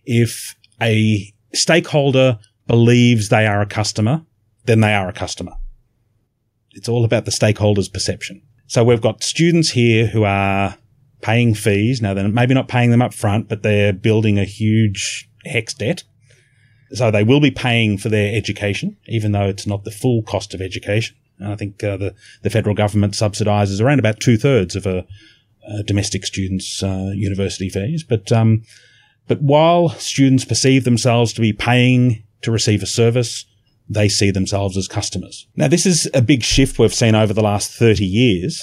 if 0.04 0.54
a 0.82 1.32
stakeholder 1.54 2.38
believes 2.66 3.28
they 3.28 3.46
are 3.46 3.62
a 3.62 3.66
customer, 3.66 4.22
then 4.70 4.80
they 4.80 4.94
are 4.94 5.08
a 5.08 5.12
customer. 5.12 5.52
It's 6.70 6.88
all 6.88 7.04
about 7.04 7.24
the 7.24 7.32
stakeholder's 7.32 7.88
perception. 7.88 8.40
So 8.68 8.84
we've 8.84 9.00
got 9.00 9.24
students 9.24 9.70
here 9.70 10.06
who 10.06 10.22
are 10.22 10.76
paying 11.22 11.54
fees. 11.54 12.00
Now 12.00 12.14
they're 12.14 12.28
maybe 12.28 12.54
not 12.54 12.68
paying 12.68 12.92
them 12.92 13.02
up 13.02 13.12
front, 13.12 13.48
but 13.48 13.64
they're 13.64 13.92
building 13.92 14.38
a 14.38 14.44
huge 14.44 15.28
HECS 15.44 15.76
debt. 15.76 16.04
So 16.92 17.10
they 17.10 17.24
will 17.24 17.40
be 17.40 17.50
paying 17.50 17.98
for 17.98 18.08
their 18.08 18.32
education, 18.32 18.96
even 19.06 19.32
though 19.32 19.48
it's 19.48 19.66
not 19.66 19.82
the 19.82 19.90
full 19.90 20.22
cost 20.22 20.54
of 20.54 20.60
education. 20.60 21.16
And 21.40 21.52
I 21.52 21.56
think 21.56 21.82
uh, 21.82 21.96
the, 21.96 22.14
the 22.42 22.50
federal 22.50 22.76
government 22.76 23.14
subsidises 23.14 23.80
around 23.80 23.98
about 23.98 24.20
two 24.20 24.36
thirds 24.36 24.76
of 24.76 24.86
a, 24.86 25.04
a 25.68 25.82
domestic 25.82 26.24
student's 26.24 26.80
uh, 26.80 27.10
university 27.12 27.70
fees. 27.70 28.04
But 28.04 28.30
um, 28.30 28.62
but 29.26 29.42
while 29.42 29.88
students 29.90 30.44
perceive 30.44 30.84
themselves 30.84 31.32
to 31.32 31.40
be 31.40 31.52
paying 31.52 32.22
to 32.42 32.52
receive 32.52 32.82
a 32.84 32.86
service, 32.86 33.46
they 33.92 34.08
see 34.08 34.30
themselves 34.30 34.76
as 34.76 34.86
customers. 34.88 35.46
Now, 35.56 35.66
this 35.68 35.84
is 35.84 36.08
a 36.14 36.22
big 36.22 36.42
shift 36.44 36.78
we've 36.78 36.94
seen 36.94 37.14
over 37.16 37.32
the 37.34 37.42
last 37.42 37.72
30 37.72 38.06
years. 38.06 38.62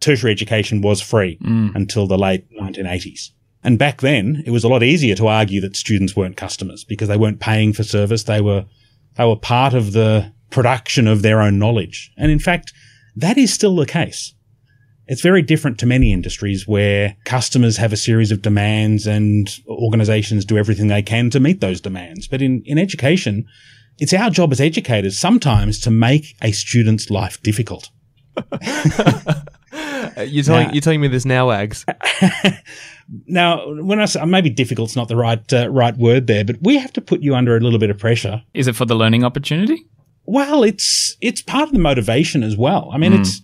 Tertiary 0.00 0.32
education 0.32 0.82
was 0.82 1.00
free 1.00 1.38
Mm. 1.42 1.74
until 1.76 2.06
the 2.08 2.18
late 2.18 2.44
1980s. 2.60 3.30
And 3.62 3.78
back 3.78 4.00
then, 4.00 4.42
it 4.44 4.50
was 4.50 4.64
a 4.64 4.68
lot 4.68 4.82
easier 4.82 5.14
to 5.14 5.28
argue 5.28 5.60
that 5.62 5.76
students 5.76 6.14
weren't 6.16 6.36
customers 6.36 6.84
because 6.84 7.08
they 7.08 7.16
weren't 7.16 7.40
paying 7.40 7.72
for 7.72 7.84
service. 7.84 8.24
They 8.24 8.40
were, 8.40 8.64
they 9.16 9.24
were 9.24 9.36
part 9.36 9.72
of 9.74 9.92
the 9.92 10.32
production 10.50 11.06
of 11.06 11.22
their 11.22 11.40
own 11.40 11.58
knowledge. 11.58 12.10
And 12.18 12.30
in 12.30 12.40
fact, 12.40 12.72
that 13.16 13.38
is 13.38 13.52
still 13.54 13.76
the 13.76 13.86
case. 13.86 14.34
It's 15.06 15.22
very 15.22 15.42
different 15.42 15.78
to 15.78 15.86
many 15.86 16.12
industries 16.12 16.66
where 16.66 17.16
customers 17.24 17.76
have 17.76 17.92
a 17.92 17.96
series 17.96 18.32
of 18.32 18.42
demands 18.42 19.06
and 19.06 19.48
organizations 19.68 20.44
do 20.44 20.58
everything 20.58 20.88
they 20.88 21.02
can 21.02 21.30
to 21.30 21.40
meet 21.40 21.60
those 21.60 21.80
demands. 21.80 22.26
But 22.26 22.42
in, 22.42 22.62
in 22.66 22.78
education, 22.78 23.46
it's 23.98 24.12
our 24.12 24.30
job 24.30 24.52
as 24.52 24.60
educators 24.60 25.18
sometimes 25.18 25.78
to 25.80 25.90
make 25.90 26.36
a 26.42 26.52
student's 26.52 27.10
life 27.10 27.40
difficult. 27.42 27.90
You're 30.16 30.44
telling, 30.44 30.66
Now- 30.68 30.72
you're 30.72 30.80
telling 30.80 31.00
me 31.00 31.08
this 31.08 31.24
now, 31.24 31.48
Wags. 31.48 31.84
Now, 33.26 33.70
when 33.82 34.00
I 34.00 34.06
say 34.06 34.24
maybe 34.24 34.48
difficult's 34.48 34.96
not 34.96 35.08
the 35.08 35.16
right 35.16 35.52
uh, 35.52 35.68
right 35.68 35.94
word 35.96 36.26
there, 36.26 36.42
but 36.42 36.56
we 36.62 36.78
have 36.78 36.90
to 36.94 37.02
put 37.02 37.20
you 37.20 37.34
under 37.34 37.54
a 37.54 37.60
little 37.60 37.78
bit 37.78 37.90
of 37.90 37.98
pressure. 37.98 38.42
Is 38.54 38.66
it 38.66 38.76
for 38.76 38.86
the 38.86 38.94
learning 38.94 39.24
opportunity? 39.24 39.84
Well, 40.24 40.62
it's 40.64 41.14
it's 41.20 41.42
part 41.42 41.64
of 41.68 41.72
the 41.74 41.78
motivation 41.78 42.42
as 42.42 42.56
well. 42.56 42.88
I 42.94 42.96
mean, 42.98 43.12
it's 43.12 43.42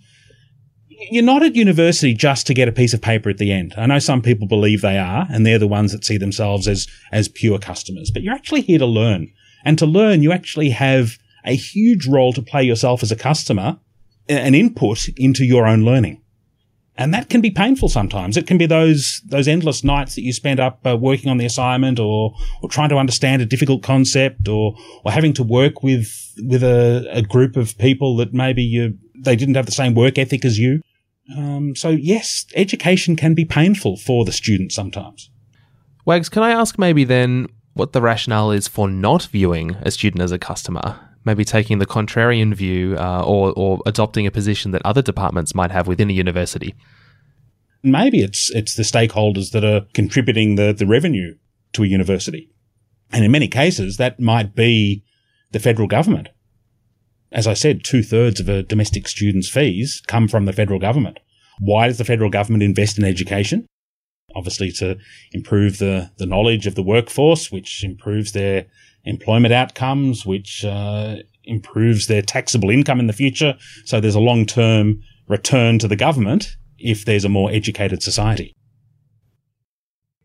you're 0.89 1.23
not 1.23 1.43
at 1.43 1.55
university 1.57 2.15
just 2.15 2.47
to 2.47 2.55
get 2.55 2.69
a 2.69 2.73
piece 2.73 2.95
of 2.95 3.03
paper 3.03 3.29
at 3.29 3.37
the 3.37 3.53
end. 3.53 3.75
I 3.77 3.85
know 3.85 3.99
some 3.99 4.23
people 4.23 4.47
believe 4.47 4.81
they 4.81 4.97
are, 4.97 5.27
and 5.31 5.45
they're 5.45 5.59
the 5.59 5.69
ones 5.69 5.93
that 5.93 6.07
see 6.07 6.17
themselves 6.17 6.67
as 6.67 6.87
as 7.13 7.29
pure 7.29 7.59
customers. 7.59 8.11
But 8.11 8.23
you're 8.23 8.35
actually 8.35 8.63
here 8.63 8.79
to 8.79 8.87
learn, 8.87 9.31
and 9.65 9.79
to 9.79 9.87
learn, 9.87 10.23
you 10.23 10.33
actually 10.33 10.71
have 10.71 11.19
a 11.45 11.55
huge 11.55 12.07
role 12.07 12.33
to 12.33 12.43
play 12.43 12.63
yourself 12.63 13.03
as 13.03 13.11
a 13.11 13.17
customer, 13.17 13.79
an 14.29 14.55
input 14.55 15.09
into 15.17 15.45
your 15.45 15.67
own 15.67 15.85
learning. 15.85 16.23
And 16.97 17.15
that 17.15 17.31
can 17.31 17.41
be 17.41 17.51
painful 17.51 17.89
sometimes. 17.89 18.37
It 18.37 18.47
can 18.47 18.59
be 18.59 18.67
those 18.67 19.23
those 19.25 19.49
endless 19.49 19.83
nights 19.83 20.17
that 20.17 20.23
you 20.23 20.35
spend 20.35 20.61
up 20.61 20.87
uh, 20.87 20.99
working 20.99 21.31
on 21.31 21.39
the 21.39 21.47
assignment, 21.47 21.99
or 21.99 22.35
or 22.63 22.69
trying 22.69 22.91
to 22.91 22.99
understand 22.99 23.41
a 23.41 23.47
difficult 23.47 23.83
concept, 23.83 24.49
or 24.49 24.77
or 25.03 25.11
having 25.11 25.33
to 25.35 25.43
work 25.43 25.83
with 25.83 26.35
with 26.37 26.63
a, 26.63 27.09
a 27.11 27.23
group 27.23 27.57
of 27.57 27.79
people 27.79 28.17
that 28.17 28.35
maybe 28.35 28.63
you 28.63 28.99
they 29.19 29.35
didn't 29.35 29.55
have 29.55 29.65
the 29.65 29.73
same 29.73 29.95
work 29.95 30.19
ethic 30.19 30.45
as 30.45 30.59
you. 30.59 30.83
Um, 31.35 31.75
so 31.75 31.89
yes, 31.89 32.45
education 32.55 33.17
can 33.17 33.35
be 33.35 33.47
painful 33.47 33.97
for 33.97 34.27
the 34.27 34.33
student 34.33 34.73
sometimes. 34.73 35.31
Wags, 36.05 36.29
can 36.29 36.43
I 36.43 36.51
ask 36.51 36.79
maybe 36.79 37.05
then 37.05 37.47
what 37.75 37.93
the 37.93 38.03
rationale 38.03 38.51
is 38.51 38.69
for 38.69 38.89
not 38.89 39.25
viewing 39.25 39.77
a 39.83 39.91
student 39.91 40.23
as 40.23 40.33
a 40.33 40.39
customer? 40.39 40.99
Maybe 41.25 41.45
taking 41.45 41.79
the 41.79 41.87
contrarian 41.87 42.55
view 42.55 42.97
uh, 42.99 43.23
or, 43.25 43.53
or 43.57 43.81
adopting 43.87 44.27
a 44.27 44.31
position 44.31 44.71
that 44.73 44.83
other 44.85 45.03
departments 45.03 45.55
might 45.55 45.71
have 45.71 45.87
within 45.87 46.11
a 46.11 46.15
university. 46.15 46.75
Maybe 47.83 48.21
it's 48.21 48.51
it's 48.51 48.75
the 48.75 48.83
stakeholders 48.83 49.53
that 49.53 49.65
are 49.65 49.87
contributing 49.95 50.57
the, 50.57 50.73
the 50.73 50.87
revenue 50.87 51.37
to 51.73 51.83
a 51.83 51.87
university. 51.87 52.51
And 53.13 53.25
in 53.25 53.31
many 53.31 53.49
cases, 53.49 53.97
that 53.97 54.21
might 54.21 54.55
be 54.55 55.05
the 55.51 55.59
federal 55.59 55.89
government. 55.89 56.29
As 57.33 57.47
I 57.47 57.55
said, 57.55 57.85
two 57.85 58.03
thirds 58.03 58.41
of 58.41 58.49
a 58.49 58.63
domestic 58.63 59.07
student's 59.09 59.49
fees 59.49 60.03
come 60.07 60.29
from 60.29 60.45
the 60.45 60.53
federal 60.53 60.81
government. 60.81 61.19
Why 61.59 61.87
does 61.87 61.99
the 61.99 62.05
federal 62.05 62.31
government 62.31 62.63
invest 62.63 62.99
in 62.99 63.05
education? 63.05 63.67
Obviously 64.35 64.71
to 64.73 64.99
improve 65.33 65.79
the, 65.79 66.11
the 66.19 66.27
knowledge 66.27 66.67
of 66.67 66.75
the 66.75 66.83
workforce, 66.83 67.51
which 67.51 67.85
improves 67.85 68.33
their 68.33 68.67
employment 69.05 69.55
outcomes, 69.55 70.27
which 70.27 70.65
uh, 70.65 71.17
improves 71.45 72.07
their 72.07 72.23
taxable 72.23 72.71
income 72.71 73.01
in 73.01 73.07
the 73.07 73.13
future. 73.13 73.57
So 73.85 74.01
there's 74.01 74.15
a 74.15 74.21
long 74.21 74.47
term 74.47 75.03
return 75.29 75.79
to 75.79 75.89
the 75.89 75.97
government 75.97 76.57
if 76.79 77.05
there's 77.05 77.25
a 77.25 77.29
more 77.29 77.51
educated 77.51 78.03
society. 78.03 78.55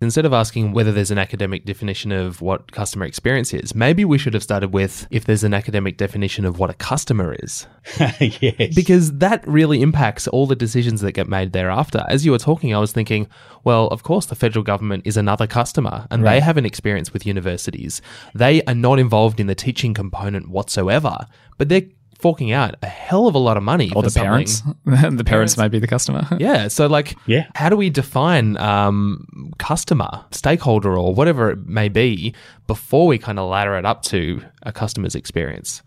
Instead 0.02 0.26
of 0.26 0.34
asking 0.34 0.74
whether 0.74 0.92
there's 0.92 1.10
an 1.10 1.18
academic 1.18 1.64
definition 1.64 2.12
of 2.12 2.42
what 2.42 2.74
customer 2.74 3.06
experience 3.06 3.54
is, 3.54 3.74
maybe 3.74 4.04
we 4.04 4.18
should 4.18 4.34
have 4.34 4.44
started 4.44 4.74
with 4.74 5.08
if 5.10 5.24
there's 5.24 5.46
an 5.46 5.54
academic 5.54 5.96
definition 5.96 6.44
of 6.44 6.60
what 6.60 6.70
a 6.70 6.74
customer 6.74 7.34
is. 7.40 7.66
yes. 8.20 8.76
Because 8.76 9.14
that 9.20 9.48
really 9.48 9.82
impacts 9.82 10.28
all 10.28 10.48
the 10.48 10.56
decisions 10.56 11.00
that 11.00 11.14
get 11.14 11.30
made 11.30 11.54
thereafter. 11.54 12.04
As 12.10 12.26
you 12.26 12.34
were 12.34 12.38
talking, 12.38 12.76
I 12.76 12.80
was 12.80 12.92
thinking, 12.92 13.30
well, 13.64 13.88
of 13.88 14.04
course, 14.04 14.26
the 14.26 14.36
federal 14.36 14.64
government 14.64 15.08
is 15.08 15.16
another 15.16 15.48
customer 15.48 16.08
and 16.12 16.26
they 16.26 16.42
have 16.42 16.58
an 16.58 16.66
experience 16.66 17.14
with 17.14 17.26
universities. 17.26 18.02
They 18.34 18.62
are 18.64 18.76
not 18.76 19.00
involved 19.00 19.40
in 19.40 19.48
the 19.48 19.56
teaching 19.56 19.94
component 19.94 20.50
whatsoever, 20.50 21.26
but 21.58 21.70
they're 21.70 21.84
forking 22.20 22.52
out 22.52 22.76
a 22.82 22.88
hell 22.88 23.28
of 23.28 23.36
a 23.36 23.40
lot 23.40 23.58
of 23.58 23.64
money 23.64 23.90
Or 23.90 24.02
for 24.02 24.04
the 24.04 24.10
something. 24.10 24.28
parents? 24.30 24.64
the 25.18 25.24
parents 25.26 25.58
might 25.58 25.70
be 25.70 25.80
the 25.80 25.88
customer. 25.88 26.28
Yeah. 26.40 26.68
So, 26.70 26.88
like, 26.88 27.16
Yeah. 27.28 27.46
how 27.56 27.70
do 27.70 27.76
we 27.78 27.90
define 27.90 28.58
um, 28.58 29.52
customer, 29.58 30.24
stakeholder, 30.32 30.98
or 30.98 31.14
whatever 31.14 31.52
it 31.52 31.68
may 31.68 31.90
be 31.90 32.34
before 32.68 33.08
we 33.08 33.18
kind 33.18 33.40
of 33.40 33.50
ladder 33.50 33.78
it 33.78 33.86
up 33.86 34.02
to 34.04 34.42
a 34.64 34.72
customer's 34.72 35.16
experience? 35.16 35.82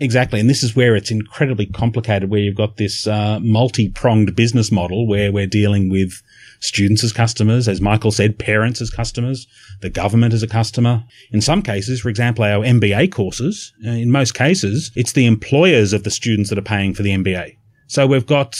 Exactly. 0.00 0.40
And 0.40 0.50
this 0.50 0.62
is 0.64 0.74
where 0.74 0.96
it's 0.96 1.10
incredibly 1.10 1.66
complicated, 1.66 2.28
where 2.28 2.40
you've 2.40 2.56
got 2.56 2.76
this 2.76 3.06
uh, 3.06 3.38
multi 3.40 3.88
pronged 3.90 4.34
business 4.34 4.72
model 4.72 5.06
where 5.06 5.30
we're 5.32 5.46
dealing 5.46 5.88
with 5.88 6.20
students 6.60 7.04
as 7.04 7.12
customers, 7.12 7.68
as 7.68 7.80
Michael 7.80 8.10
said, 8.10 8.38
parents 8.38 8.80
as 8.80 8.90
customers, 8.90 9.46
the 9.80 9.90
government 9.90 10.34
as 10.34 10.42
a 10.42 10.48
customer. 10.48 11.04
In 11.32 11.40
some 11.40 11.62
cases, 11.62 12.00
for 12.00 12.08
example, 12.08 12.44
our 12.44 12.64
MBA 12.64 13.12
courses, 13.12 13.72
uh, 13.86 13.90
in 13.90 14.10
most 14.10 14.34
cases, 14.34 14.90
it's 14.94 15.12
the 15.12 15.26
employers 15.26 15.92
of 15.92 16.04
the 16.04 16.10
students 16.10 16.50
that 16.50 16.58
are 16.58 16.62
paying 16.62 16.94
for 16.94 17.02
the 17.02 17.10
MBA. 17.10 17.56
So 17.86 18.06
we've 18.06 18.26
got 18.26 18.56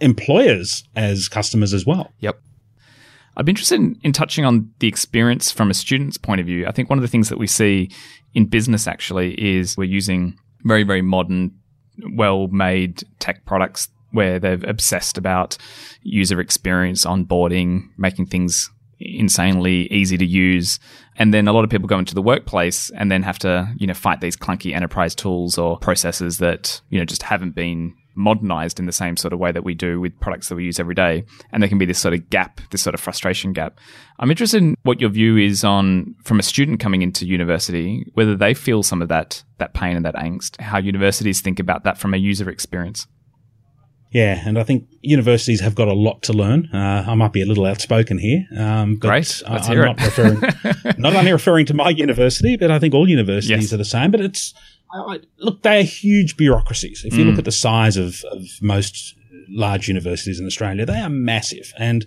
employers 0.00 0.84
as 0.94 1.28
customers 1.28 1.72
as 1.72 1.86
well. 1.86 2.12
Yep. 2.20 2.40
I'd 3.36 3.46
be 3.46 3.52
interested 3.52 3.76
in, 3.76 3.98
in 4.02 4.12
touching 4.12 4.44
on 4.44 4.70
the 4.80 4.88
experience 4.88 5.52
from 5.52 5.70
a 5.70 5.74
student's 5.74 6.18
point 6.18 6.40
of 6.40 6.46
view. 6.46 6.66
I 6.66 6.72
think 6.72 6.90
one 6.90 6.98
of 6.98 7.02
the 7.02 7.08
things 7.08 7.28
that 7.28 7.38
we 7.38 7.46
see 7.46 7.90
in 8.34 8.46
business 8.46 8.88
actually 8.88 9.34
is 9.34 9.76
we're 9.76 9.84
using 9.84 10.36
very, 10.64 10.82
very 10.82 11.02
modern, 11.02 11.52
well 12.14 12.48
made 12.48 13.04
tech 13.20 13.44
products 13.44 13.88
where 14.12 14.38
they've 14.38 14.64
obsessed 14.64 15.18
about 15.18 15.56
user 16.02 16.40
experience, 16.40 17.04
onboarding, 17.04 17.88
making 17.96 18.26
things 18.26 18.70
insanely 19.00 19.86
easy 19.92 20.16
to 20.16 20.26
use. 20.26 20.80
And 21.16 21.32
then 21.32 21.48
a 21.48 21.52
lot 21.52 21.64
of 21.64 21.70
people 21.70 21.88
go 21.88 21.98
into 21.98 22.14
the 22.14 22.22
workplace 22.22 22.90
and 22.90 23.10
then 23.10 23.22
have 23.22 23.38
to, 23.40 23.72
you 23.76 23.86
know, 23.86 23.94
fight 23.94 24.20
these 24.20 24.36
clunky 24.36 24.74
enterprise 24.74 25.14
tools 25.14 25.58
or 25.58 25.78
processes 25.78 26.38
that, 26.38 26.80
you 26.90 26.98
know, 26.98 27.04
just 27.04 27.22
haven't 27.22 27.54
been 27.54 27.94
modernized 28.14 28.80
in 28.80 28.86
the 28.86 28.92
same 28.92 29.16
sort 29.16 29.32
of 29.32 29.38
way 29.38 29.52
that 29.52 29.62
we 29.62 29.74
do 29.74 30.00
with 30.00 30.18
products 30.18 30.48
that 30.48 30.56
we 30.56 30.64
use 30.64 30.80
every 30.80 30.94
day. 30.94 31.24
And 31.52 31.62
there 31.62 31.68
can 31.68 31.78
be 31.78 31.86
this 31.86 32.00
sort 32.00 32.14
of 32.14 32.28
gap, 32.30 32.60
this 32.70 32.82
sort 32.82 32.94
of 32.94 33.00
frustration 33.00 33.52
gap. 33.52 33.78
I'm 34.18 34.30
interested 34.30 34.60
in 34.60 34.76
what 34.82 35.00
your 35.00 35.10
view 35.10 35.36
is 35.36 35.62
on 35.62 36.16
from 36.24 36.40
a 36.40 36.42
student 36.42 36.80
coming 36.80 37.02
into 37.02 37.26
university, 37.26 38.04
whether 38.14 38.36
they 38.36 38.54
feel 38.54 38.82
some 38.82 39.00
of 39.00 39.08
that 39.08 39.44
that 39.58 39.74
pain 39.74 39.96
and 39.96 40.04
that 40.04 40.16
angst, 40.16 40.60
how 40.60 40.78
universities 40.78 41.40
think 41.40 41.60
about 41.60 41.84
that 41.84 41.98
from 41.98 42.12
a 42.12 42.16
user 42.16 42.50
experience. 42.50 43.06
Yeah, 44.10 44.42
and 44.46 44.58
I 44.58 44.62
think 44.64 44.86
universities 45.02 45.60
have 45.60 45.74
got 45.74 45.88
a 45.88 45.92
lot 45.92 46.22
to 46.22 46.32
learn. 46.32 46.66
Uh, 46.72 47.04
I 47.06 47.14
might 47.14 47.32
be 47.32 47.42
a 47.42 47.46
little 47.46 47.66
outspoken 47.66 48.16
here, 48.18 48.46
um, 48.56 48.96
but 48.96 49.08
Great. 49.08 49.42
I- 49.46 49.58
hear 49.66 49.84
not 49.84 50.00
referring, 50.00 50.40
not 50.98 51.14
only 51.14 51.30
referring 51.32 51.66
to 51.66 51.74
my 51.74 51.90
university, 51.90 52.56
but 52.56 52.70
I 52.70 52.78
think 52.78 52.94
all 52.94 53.08
universities 53.08 53.64
Yes. 53.64 53.72
are 53.72 53.76
the 53.76 53.84
same. 53.84 54.10
But 54.10 54.20
it's 54.22 54.54
I, 54.94 54.98
I- 55.14 55.18
look, 55.38 55.62
they 55.62 55.80
are 55.80 55.82
huge 55.82 56.36
bureaucracies. 56.38 57.04
If 57.04 57.14
you 57.16 57.24
Mm. 57.24 57.28
look 57.30 57.38
at 57.38 57.44
the 57.44 57.52
size 57.52 57.96
of, 57.98 58.24
of 58.32 58.42
most 58.62 59.14
large 59.50 59.88
universities 59.88 60.40
in 60.40 60.46
Australia, 60.46 60.86
they 60.86 60.98
are 61.00 61.10
massive. 61.10 61.72
And 61.78 62.06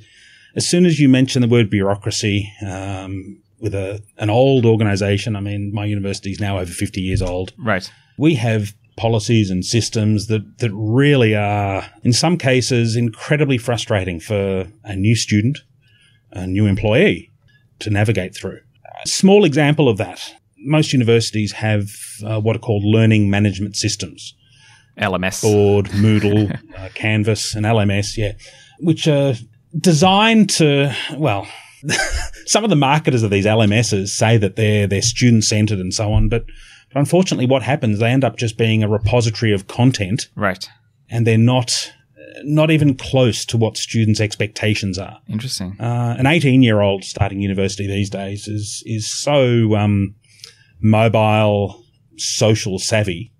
as 0.55 0.67
soon 0.67 0.86
as 0.88 1.00
you 1.00 1.08
mention 1.08 1.41
the 1.43 1.48
word 1.48 1.70
bureaucracy, 1.70 2.51
um, 2.65 3.39
with 3.60 3.75
a 3.75 4.01
an 4.17 4.31
old 4.31 4.65
organisation, 4.65 5.36
I 5.36 5.39
mean, 5.39 5.72
my 5.72 5.86
university 5.86 6.31
is 6.31 6.39
now 6.39 6.58
over 6.58 6.72
fifty 6.72 7.01
years 7.01 7.22
old 7.22 7.53
Right. 7.60 7.91
we 8.17 8.34
have 8.36 8.74
policies 9.01 9.50
and 9.50 9.65
systems 9.65 10.27
that, 10.27 10.60
that 10.60 10.72
really 10.74 11.36
are, 11.36 11.89
in 12.03 12.13
some 12.13 12.38
cases, 12.38 12.96
incredibly 12.96 13.58
frustrating 13.58 14.20
for 14.20 14.67
a 14.84 14.96
new 14.96 15.15
student, 15.15 15.58
a 16.31 16.46
new 16.46 16.67
employee 16.67 17.31
to 17.79 17.89
navigate 17.89 18.36
through. 18.36 18.60
A 19.03 19.08
small 19.08 19.43
example 19.43 19.89
of 19.89 19.98
that 19.98 20.22
most 20.63 20.93
universities 20.93 21.51
have 21.53 21.89
uh, 22.24 22.39
what 22.39 22.55
are 22.55 22.60
called 22.60 22.84
learning 22.84 23.29
management 23.29 23.75
systems. 23.75 24.36
LMS. 25.00 25.41
Board, 25.41 25.86
Moodle, 26.03 26.60
uh, 26.77 26.89
Canvas, 26.93 27.55
and 27.55 27.65
LMS, 27.65 28.17
yeah, 28.17 28.34
which 28.79 29.08
are 29.08 29.34
designed 29.77 30.50
to, 30.51 30.93
well, 31.17 31.48
some 32.46 32.63
of 32.63 32.70
the 32.70 32.75
marketers 32.75 33.24
of 33.24 33.31
these 33.31 33.46
LMSs 33.46 34.10
say 34.10 34.38
that 34.38 34.55
they're 34.55 34.86
they're 34.86 35.01
student 35.01 35.43
centered 35.43 35.79
and 35.79 35.93
so 35.93 36.12
on, 36.12 36.29
but, 36.29 36.46
but 36.93 37.00
unfortunately, 37.00 37.45
what 37.45 37.63
happens 37.63 38.00
they 38.00 38.10
end 38.10 38.24
up 38.24 38.38
just 38.38 38.57
being 38.57 38.83
a 38.83 38.88
repository 38.89 39.53
of 39.53 39.67
content, 39.67 40.29
Right. 40.36 40.67
and 41.10 41.25
they're 41.27 41.38
not 41.38 41.91
not 42.43 42.71
even 42.71 42.95
close 42.95 43.43
to 43.45 43.57
what 43.57 43.75
students' 43.77 44.21
expectations 44.21 44.98
are. 44.98 45.19
Interesting. 45.27 45.75
Uh, 45.79 46.15
an 46.17 46.25
18 46.25 46.63
year 46.63 46.79
old 46.81 47.03
starting 47.03 47.41
university 47.41 47.88
these 47.88 48.10
days 48.10 48.48
is 48.48 48.81
is 48.86 49.12
so 49.12 49.75
um, 49.75 50.15
mobile, 50.81 51.83
social 52.17 52.79
savvy, 52.79 53.31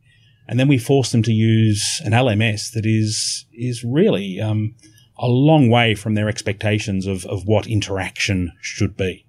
and 0.48 0.60
then 0.60 0.68
we 0.68 0.78
force 0.78 1.12
them 1.12 1.24
to 1.24 1.32
use 1.32 2.02
an 2.06 2.12
LMS 2.12 2.72
that 2.74 2.86
is 2.86 3.46
is 3.54 3.84
really 3.84 4.40
um, 4.40 4.76
a 5.18 5.28
long 5.28 5.70
way 5.70 5.96
from 5.96 6.16
their 6.16 6.28
expectations 6.30 7.06
of, 7.08 7.26
of 7.28 7.44
what 7.46 7.68
interaction 7.68 8.52
should 8.62 8.98
be. 8.98 9.26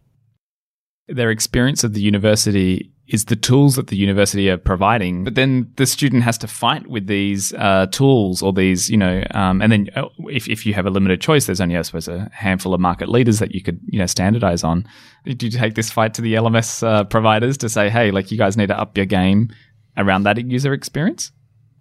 Their 1.08 1.30
experience 1.30 1.84
of 1.84 1.92
the 1.94 2.00
university 2.00 2.90
is 3.12 3.26
the 3.26 3.36
tools 3.36 3.76
that 3.76 3.88
the 3.88 3.96
university 3.96 4.48
are 4.48 4.56
providing, 4.56 5.22
but 5.22 5.34
then 5.34 5.70
the 5.76 5.84
student 5.84 6.22
has 6.22 6.38
to 6.38 6.46
fight 6.46 6.86
with 6.86 7.06
these 7.06 7.52
uh, 7.54 7.86
tools 7.90 8.42
or 8.42 8.54
these, 8.54 8.88
you 8.88 8.96
know, 8.96 9.22
um, 9.32 9.60
and 9.60 9.70
then 9.70 9.90
uh, 9.94 10.08
if, 10.30 10.48
if 10.48 10.64
you 10.64 10.72
have 10.72 10.86
a 10.86 10.90
limited 10.90 11.20
choice, 11.20 11.44
there's 11.44 11.60
only, 11.60 11.76
I 11.76 11.82
suppose, 11.82 12.08
a 12.08 12.30
handful 12.32 12.72
of 12.72 12.80
market 12.80 13.10
leaders 13.10 13.38
that 13.38 13.54
you 13.54 13.62
could, 13.62 13.80
you 13.86 13.98
know, 13.98 14.06
standardize 14.06 14.64
on. 14.64 14.86
Did 15.26 15.42
you 15.42 15.50
take 15.50 15.74
this 15.74 15.90
fight 15.90 16.14
to 16.14 16.22
the 16.22 16.34
LMS 16.34 16.82
uh, 16.82 17.04
providers 17.04 17.58
to 17.58 17.68
say, 17.68 17.90
hey, 17.90 18.10
like 18.10 18.30
you 18.30 18.38
guys 18.38 18.56
need 18.56 18.68
to 18.68 18.80
up 18.80 18.96
your 18.96 19.06
game 19.06 19.50
around 19.98 20.22
that 20.22 20.38
user 20.46 20.72
experience? 20.72 21.32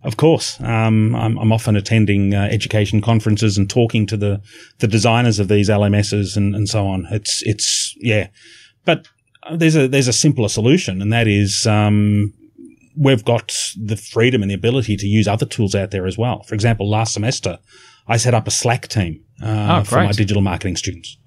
Of 0.03 0.17
course, 0.17 0.59
um, 0.59 1.15
I'm, 1.15 1.37
I'm, 1.37 1.53
often 1.53 1.75
attending 1.75 2.33
uh, 2.33 2.49
education 2.51 3.01
conferences 3.01 3.55
and 3.55 3.69
talking 3.69 4.07
to 4.07 4.17
the 4.17 4.41
the 4.79 4.87
designers 4.87 5.37
of 5.37 5.47
these 5.47 5.69
LMSs 5.69 6.35
and, 6.35 6.55
and 6.55 6.67
so 6.67 6.87
on. 6.87 7.07
It's 7.11 7.43
it's 7.45 7.95
yeah, 7.99 8.29
but 8.83 9.07
there's 9.55 9.75
a 9.75 9.87
there's 9.87 10.07
a 10.07 10.13
simpler 10.13 10.49
solution, 10.49 11.01
and 11.01 11.11
that 11.11 11.27
is 11.27 11.65
um, 11.65 12.33
we've 12.95 13.25
got 13.25 13.53
the 13.77 13.97
freedom 13.97 14.41
and 14.41 14.51
the 14.51 14.55
ability 14.55 14.97
to 14.97 15.07
use 15.07 15.27
other 15.27 15.45
tools 15.45 15.75
out 15.75 15.91
there 15.91 16.07
as 16.07 16.17
well. 16.17 16.43
For 16.43 16.55
example, 16.55 16.89
last 16.89 17.13
semester 17.13 17.59
I 18.07 18.17
set 18.17 18.33
up 18.33 18.47
a 18.47 18.51
Slack 18.51 18.87
team 18.87 19.23
uh, 19.41 19.79
Oh, 19.79 19.83
for 19.83 20.03
my 20.03 20.11
digital 20.11 20.41
marketing 20.41 20.75
students. 20.75 21.17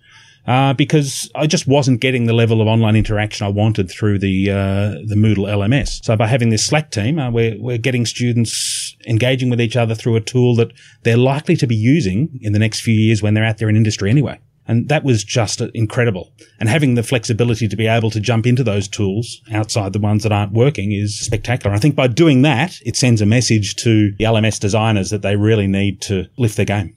Uh, 0.47 0.75
because 0.75 1.30
I 1.35 1.47
just 1.47 1.66
wasn't 1.66 2.00
getting 2.02 2.26
the 2.26 2.35
level 2.35 2.61
of 2.61 2.66
online 2.66 2.97
interaction 2.97 3.47
I 3.47 3.49
wanted 3.49 3.90
through 3.90 4.18
the 4.18 4.50
uh, 4.50 4.90
the 5.06 5.14
Moodle 5.16 5.49
LMS. 5.49 6.04
So 6.04 6.16
by 6.16 6.26
having 6.26 6.50
this 6.50 6.66
Slack 6.66 6.90
team, 6.90 7.18
uh, 7.18 7.30
we're 7.30 7.56
we're 7.59 7.78
getting 7.78 8.04
students 8.04 8.94
engaging 9.06 9.49
with 9.49 9.59
each 9.59 9.75
other 9.75 9.94
through 9.94 10.16
a 10.16 10.21
tool 10.21 10.54
that 10.56 10.73
they're 11.02 11.16
likely 11.16 11.56
to 11.56 11.66
be 11.66 11.75
using 11.75 12.38
in 12.42 12.52
the 12.52 12.59
next 12.59 12.80
few 12.80 12.94
years 12.94 13.23
when 13.23 13.33
they're 13.33 13.44
out 13.44 13.56
there 13.56 13.71
in 13.71 13.76
industry 13.76 14.11
anyway. 14.11 14.38
And 14.66 14.88
that 14.88 15.04
was 15.04 15.25
just 15.25 15.61
incredible. 15.75 16.33
And 16.59 16.68
having 16.68 16.94
the 16.94 17.02
flexibility 17.02 17.68
to 17.68 17.76
be 17.76 17.87
able 17.87 18.11
to 18.11 18.21
jump 18.21 18.47
into 18.47 18.64
those 18.64 18.88
tools 18.88 19.40
outside 19.52 19.92
the 19.92 19.99
ones 19.99 20.23
that 20.23 20.33
aren't 20.33 20.52
working 20.52 20.92
is 20.92 21.18
spectacular. 21.18 21.75
I 21.75 21.78
think 21.78 21.94
by 21.94 22.06
doing 22.06 22.42
that, 22.42 22.78
it 22.85 22.97
sends 22.97 23.21
a 23.21 23.26
message 23.26 23.76
to 23.76 24.12
the 24.12 24.25
LMS 24.25 24.59
designers 24.59 25.11
that 25.11 25.23
they 25.23 25.37
really 25.37 25.66
need 25.66 26.00
to 26.02 26.28
lift 26.38 26.56
their 26.56 26.66
game. 26.66 26.94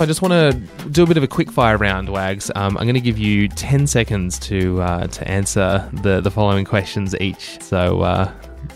I 0.00 0.06
just 0.06 0.22
want 0.22 0.32
to 0.32 0.88
do 0.88 1.04
a 1.04 1.06
bit 1.06 1.16
of 1.16 1.22
a 1.22 1.28
quick 1.28 1.52
fire 1.52 1.76
round, 1.76 2.08
Wags. 2.08 2.50
Um, 2.56 2.76
I'm 2.76 2.84
going 2.84 2.94
to 2.94 3.00
give 3.00 3.16
you 3.16 3.46
10 3.48 3.86
seconds 3.86 4.40
to 4.40 4.82
uh, 4.82 5.06
to 5.06 5.28
answer 5.28 5.88
the, 5.92 6.20
the 6.20 6.32
following 6.32 6.64
questions 6.64 7.14
each. 7.20 7.62
So 7.62 8.00
uh, 8.00 8.32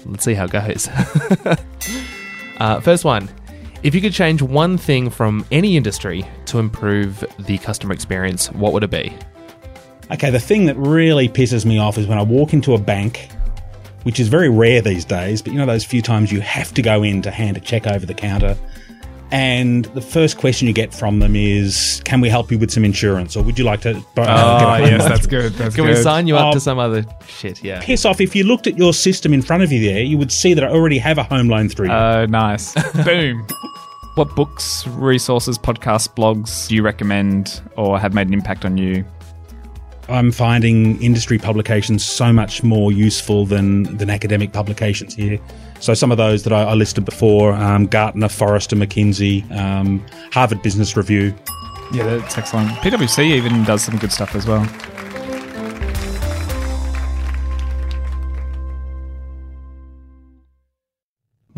let's 0.06 0.24
see 0.24 0.34
how 0.34 0.44
it 0.44 0.52
goes. 0.52 0.88
uh, 2.58 2.80
first 2.80 3.04
one 3.04 3.28
If 3.82 3.94
you 3.94 4.00
could 4.00 4.12
change 4.12 4.42
one 4.42 4.78
thing 4.78 5.10
from 5.10 5.44
any 5.50 5.76
industry 5.76 6.24
to 6.46 6.58
improve 6.58 7.24
the 7.38 7.58
customer 7.58 7.92
experience, 7.92 8.50
what 8.52 8.72
would 8.72 8.82
it 8.82 8.90
be? 8.90 9.16
Okay, 10.10 10.30
the 10.30 10.40
thing 10.40 10.66
that 10.66 10.76
really 10.76 11.28
pisses 11.28 11.64
me 11.66 11.78
off 11.78 11.98
is 11.98 12.06
when 12.06 12.18
I 12.18 12.22
walk 12.22 12.52
into 12.52 12.74
a 12.74 12.78
bank, 12.78 13.28
which 14.04 14.18
is 14.18 14.28
very 14.28 14.48
rare 14.48 14.80
these 14.80 15.04
days, 15.04 15.42
but 15.42 15.52
you 15.52 15.58
know 15.58 15.66
those 15.66 15.84
few 15.84 16.02
times 16.02 16.32
you 16.32 16.40
have 16.40 16.72
to 16.74 16.82
go 16.82 17.02
in 17.02 17.20
to 17.22 17.30
hand 17.30 17.56
a 17.56 17.60
check 17.60 17.86
over 17.86 18.06
the 18.06 18.14
counter, 18.14 18.56
and 19.30 19.84
the 19.86 20.00
first 20.00 20.38
question 20.38 20.66
you 20.68 20.74
get 20.74 20.92
from 20.94 21.18
them 21.18 21.36
is, 21.36 22.00
"Can 22.04 22.20
we 22.20 22.28
help 22.28 22.50
you 22.50 22.58
with 22.58 22.70
some 22.70 22.84
insurance?" 22.84 23.36
or 23.36 23.42
"Would 23.42 23.58
you 23.58 23.64
like 23.64 23.80
to?" 23.82 23.90
Uh, 23.90 24.00
get 24.16 24.28
a 24.28 24.36
home 24.38 24.62
loan?" 24.62 24.82
Oh, 24.82 24.86
good. 24.88 25.00
That's 25.00 25.26
good. 25.26 25.54
Can 25.74 25.84
we 25.86 25.94
sign 25.96 26.26
you 26.26 26.36
up 26.36 26.46
Oh. 26.50 26.52
to 26.52 26.60
some 26.60 26.78
other 26.78 27.04
shit? 27.26 27.62
Yeah. 27.62 27.80
Piss 27.82 28.04
off! 28.04 28.20
If 28.20 28.34
you 28.36 28.44
looked 28.44 28.66
at 28.66 28.76
your 28.78 28.92
system 28.92 29.32
in 29.34 29.42
front 29.42 29.62
of 29.62 29.70
you 29.72 29.80
there, 29.92 30.02
you 30.02 30.18
would 30.18 30.32
see 30.32 30.54
that 30.54 30.64
I 30.64 30.68
already 30.68 30.98
have 30.98 31.18
a 31.18 31.22
home 31.22 31.48
loan 31.48 31.68
through. 31.68 31.86
you. 31.88 31.92
Uh, 31.92 32.26
nice. 32.28 32.74
Boom. 33.04 33.46
What 34.14 34.34
books, 34.34 34.84
resources, 34.88 35.58
podcasts, 35.58 36.08
blogs 36.12 36.66
do 36.68 36.74
you 36.74 36.82
recommend 36.82 37.60
or 37.76 37.98
have 38.00 38.14
made 38.14 38.26
an 38.26 38.34
impact 38.34 38.64
on 38.64 38.76
you? 38.76 39.04
I'm 40.08 40.32
finding 40.32 41.00
industry 41.02 41.38
publications 41.38 42.04
so 42.04 42.32
much 42.32 42.62
more 42.62 42.90
useful 42.90 43.44
than, 43.44 43.96
than 43.96 44.08
academic 44.08 44.52
publications 44.52 45.14
here. 45.14 45.38
So 45.80 45.94
some 45.94 46.10
of 46.10 46.16
those 46.18 46.44
that 46.44 46.52
I, 46.52 46.62
I 46.62 46.74
listed 46.74 47.04
before, 47.04 47.52
um, 47.52 47.86
Gartner, 47.86 48.28
Forrester, 48.28 48.74
McKinsey, 48.74 49.50
um, 49.56 50.04
Harvard 50.32 50.62
Business 50.62 50.96
Review. 50.96 51.34
Yeah, 51.92 52.16
that's 52.16 52.36
excellent. 52.36 52.70
PwC 52.78 53.24
even 53.24 53.64
does 53.64 53.82
some 53.82 53.98
good 53.98 54.12
stuff 54.12 54.34
as 54.34 54.46
well. 54.46 54.66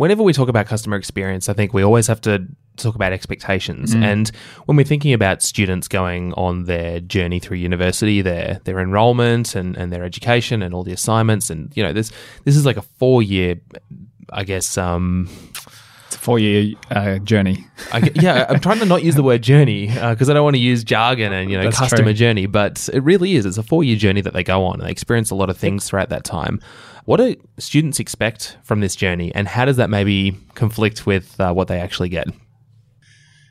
Whenever 0.00 0.22
we 0.22 0.32
talk 0.32 0.48
about 0.48 0.64
customer 0.66 0.96
experience, 0.96 1.50
I 1.50 1.52
think 1.52 1.74
we 1.74 1.82
always 1.82 2.06
have 2.06 2.22
to 2.22 2.46
talk 2.76 2.94
about 2.94 3.12
expectations. 3.12 3.92
And 3.92 4.30
when 4.64 4.74
we're 4.78 4.84
thinking 4.84 5.12
about 5.12 5.42
students 5.42 5.88
going 5.88 6.32
on 6.34 6.64
their 6.64 7.00
journey 7.00 7.38
through 7.38 7.58
university, 7.58 8.22
their 8.22 8.60
their 8.64 8.80
enrollment 8.80 9.54
and, 9.54 9.76
and 9.76 9.92
their 9.92 10.02
education 10.02 10.62
and 10.62 10.72
all 10.74 10.84
the 10.84 10.94
assignments, 10.94 11.50
and 11.50 11.70
you 11.76 11.82
know, 11.82 11.92
this 11.92 12.12
this 12.44 12.56
is 12.56 12.64
like 12.64 12.78
a 12.78 12.82
four 12.82 13.22
year, 13.22 13.60
I 14.32 14.44
guess. 14.44 14.78
Um, 14.78 15.28
It's 16.06 16.16
a 16.16 16.18
four 16.18 16.38
year 16.38 16.74
uh, 16.90 17.18
journey. 17.18 17.66
I, 17.92 18.10
yeah, 18.14 18.46
I'm 18.48 18.58
trying 18.58 18.78
to 18.80 18.86
not 18.86 19.04
use 19.04 19.16
the 19.16 19.22
word 19.22 19.42
journey 19.42 19.86
because 19.86 20.30
I 20.30 20.32
don't 20.32 20.44
want 20.44 20.56
to 20.56 20.60
use 20.72 20.82
jargon 20.82 21.32
and 21.32 21.50
you 21.50 21.58
know 21.58 21.64
That's 21.64 21.78
customer 21.78 22.14
true. 22.14 22.14
journey, 22.14 22.46
but 22.46 22.88
it 22.92 23.02
really 23.04 23.36
is. 23.36 23.44
It's 23.44 23.58
a 23.58 23.62
four 23.62 23.84
year 23.84 23.96
journey 23.96 24.22
that 24.22 24.32
they 24.32 24.42
go 24.42 24.64
on 24.64 24.80
and 24.80 24.88
they 24.88 24.90
experience 24.90 25.30
a 25.30 25.36
lot 25.36 25.50
of 25.50 25.58
things 25.58 25.86
throughout 25.86 26.08
that 26.08 26.24
time. 26.24 26.58
What 27.04 27.16
do 27.16 27.36
students 27.58 27.98
expect 28.00 28.56
from 28.62 28.80
this 28.80 28.94
journey, 28.94 29.32
and 29.34 29.48
how 29.48 29.64
does 29.64 29.76
that 29.76 29.90
maybe 29.90 30.36
conflict 30.54 31.06
with 31.06 31.40
uh, 31.40 31.52
what 31.52 31.68
they 31.68 31.80
actually 31.80 32.08
get? 32.08 32.28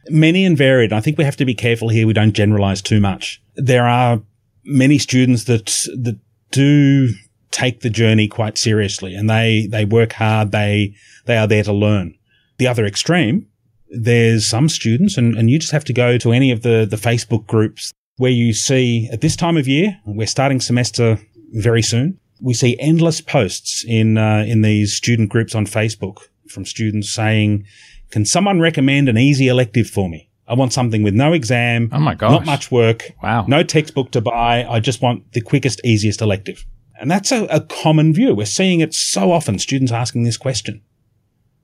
Many 0.10 0.46
and 0.46 0.58
varied. 0.58 0.94
I 0.94 1.02
think 1.02 1.18
we 1.18 1.24
have 1.24 1.38
to 1.38 1.46
be 1.46 1.54
careful 1.54 1.90
here. 1.90 2.08
We 2.08 2.14
don't 2.14 2.34
generalize 2.34 2.82
too 2.82 3.00
much. 3.00 3.42
There 3.56 3.88
are 3.88 4.22
many 4.64 4.98
students 4.98 5.46
that 5.46 5.66
that 6.04 6.20
do 6.52 7.10
take 7.52 7.82
the 7.82 7.90
journey 7.90 8.28
quite 8.28 8.58
seriously 8.58 9.16
and 9.16 9.30
they 9.30 9.68
they 9.72 9.86
work 9.86 10.14
hard. 10.14 10.52
They 10.52 10.94
they 11.26 11.38
are 11.38 11.48
there 11.48 11.64
to 11.64 11.74
learn. 11.74 12.16
The 12.58 12.68
other 12.68 12.86
extreme, 12.86 13.48
there's 13.90 14.50
some 14.50 14.70
students, 14.70 15.18
and, 15.18 15.36
and 15.36 15.50
you 15.50 15.60
just 15.60 15.72
have 15.72 15.86
to 15.86 15.94
go 15.94 16.18
to 16.18 16.32
any 16.32 16.52
of 16.52 16.62
the 16.62 16.88
the 16.90 16.98
Facebook 16.98 17.48
groups 17.48 17.92
where 18.18 18.32
you 18.32 18.54
see 18.54 19.10
at 19.12 19.22
this 19.22 19.36
time 19.36 19.58
of 19.58 19.68
year, 19.68 19.98
we're 20.06 20.28
starting 20.28 20.60
semester 20.60 21.20
very 21.54 21.82
soon. 21.82 22.20
We 22.42 22.54
see 22.54 22.78
endless 22.80 23.22
posts 23.22 23.84
in 23.88 24.18
uh, 24.18 24.46
in 24.48 24.62
these 24.62 24.94
student 24.96 25.30
groups 25.30 25.56
on 25.56 25.66
Facebook 25.66 26.18
from 26.48 26.66
students 26.66 27.14
saying, 27.14 27.66
"Can 28.12 28.26
someone 28.26 28.60
recommend 28.60 29.10
an 29.10 29.18
easy 29.18 29.48
elective 29.48 29.88
for 29.88 30.10
me? 30.10 30.30
I 30.48 30.54
want 30.56 30.74
something 30.74 31.04
with 31.04 31.14
no 31.14 31.34
exam, 31.34 31.90
Oh 31.92 32.00
my 32.00 32.16
gosh. 32.16 32.32
not 32.32 32.46
much 32.46 32.72
work, 32.72 33.12
Wow. 33.22 33.46
no 33.48 33.62
textbook 33.62 34.10
to 34.12 34.22
buy. 34.22 34.66
I 34.66 34.80
just 34.80 35.00
want 35.02 35.32
the 35.34 35.42
quickest, 35.42 35.82
easiest 35.86 36.22
elective." 36.22 36.66
And 37.02 37.10
that's 37.10 37.32
a, 37.32 37.46
a 37.46 37.62
common 37.62 38.14
view. 38.14 38.36
We're 38.36 38.46
seeing 38.46 38.82
it 38.82 38.94
so 38.94 39.32
often. 39.32 39.58
Students 39.60 39.92
asking 39.92 40.24
this 40.24 40.36
question. 40.38 40.82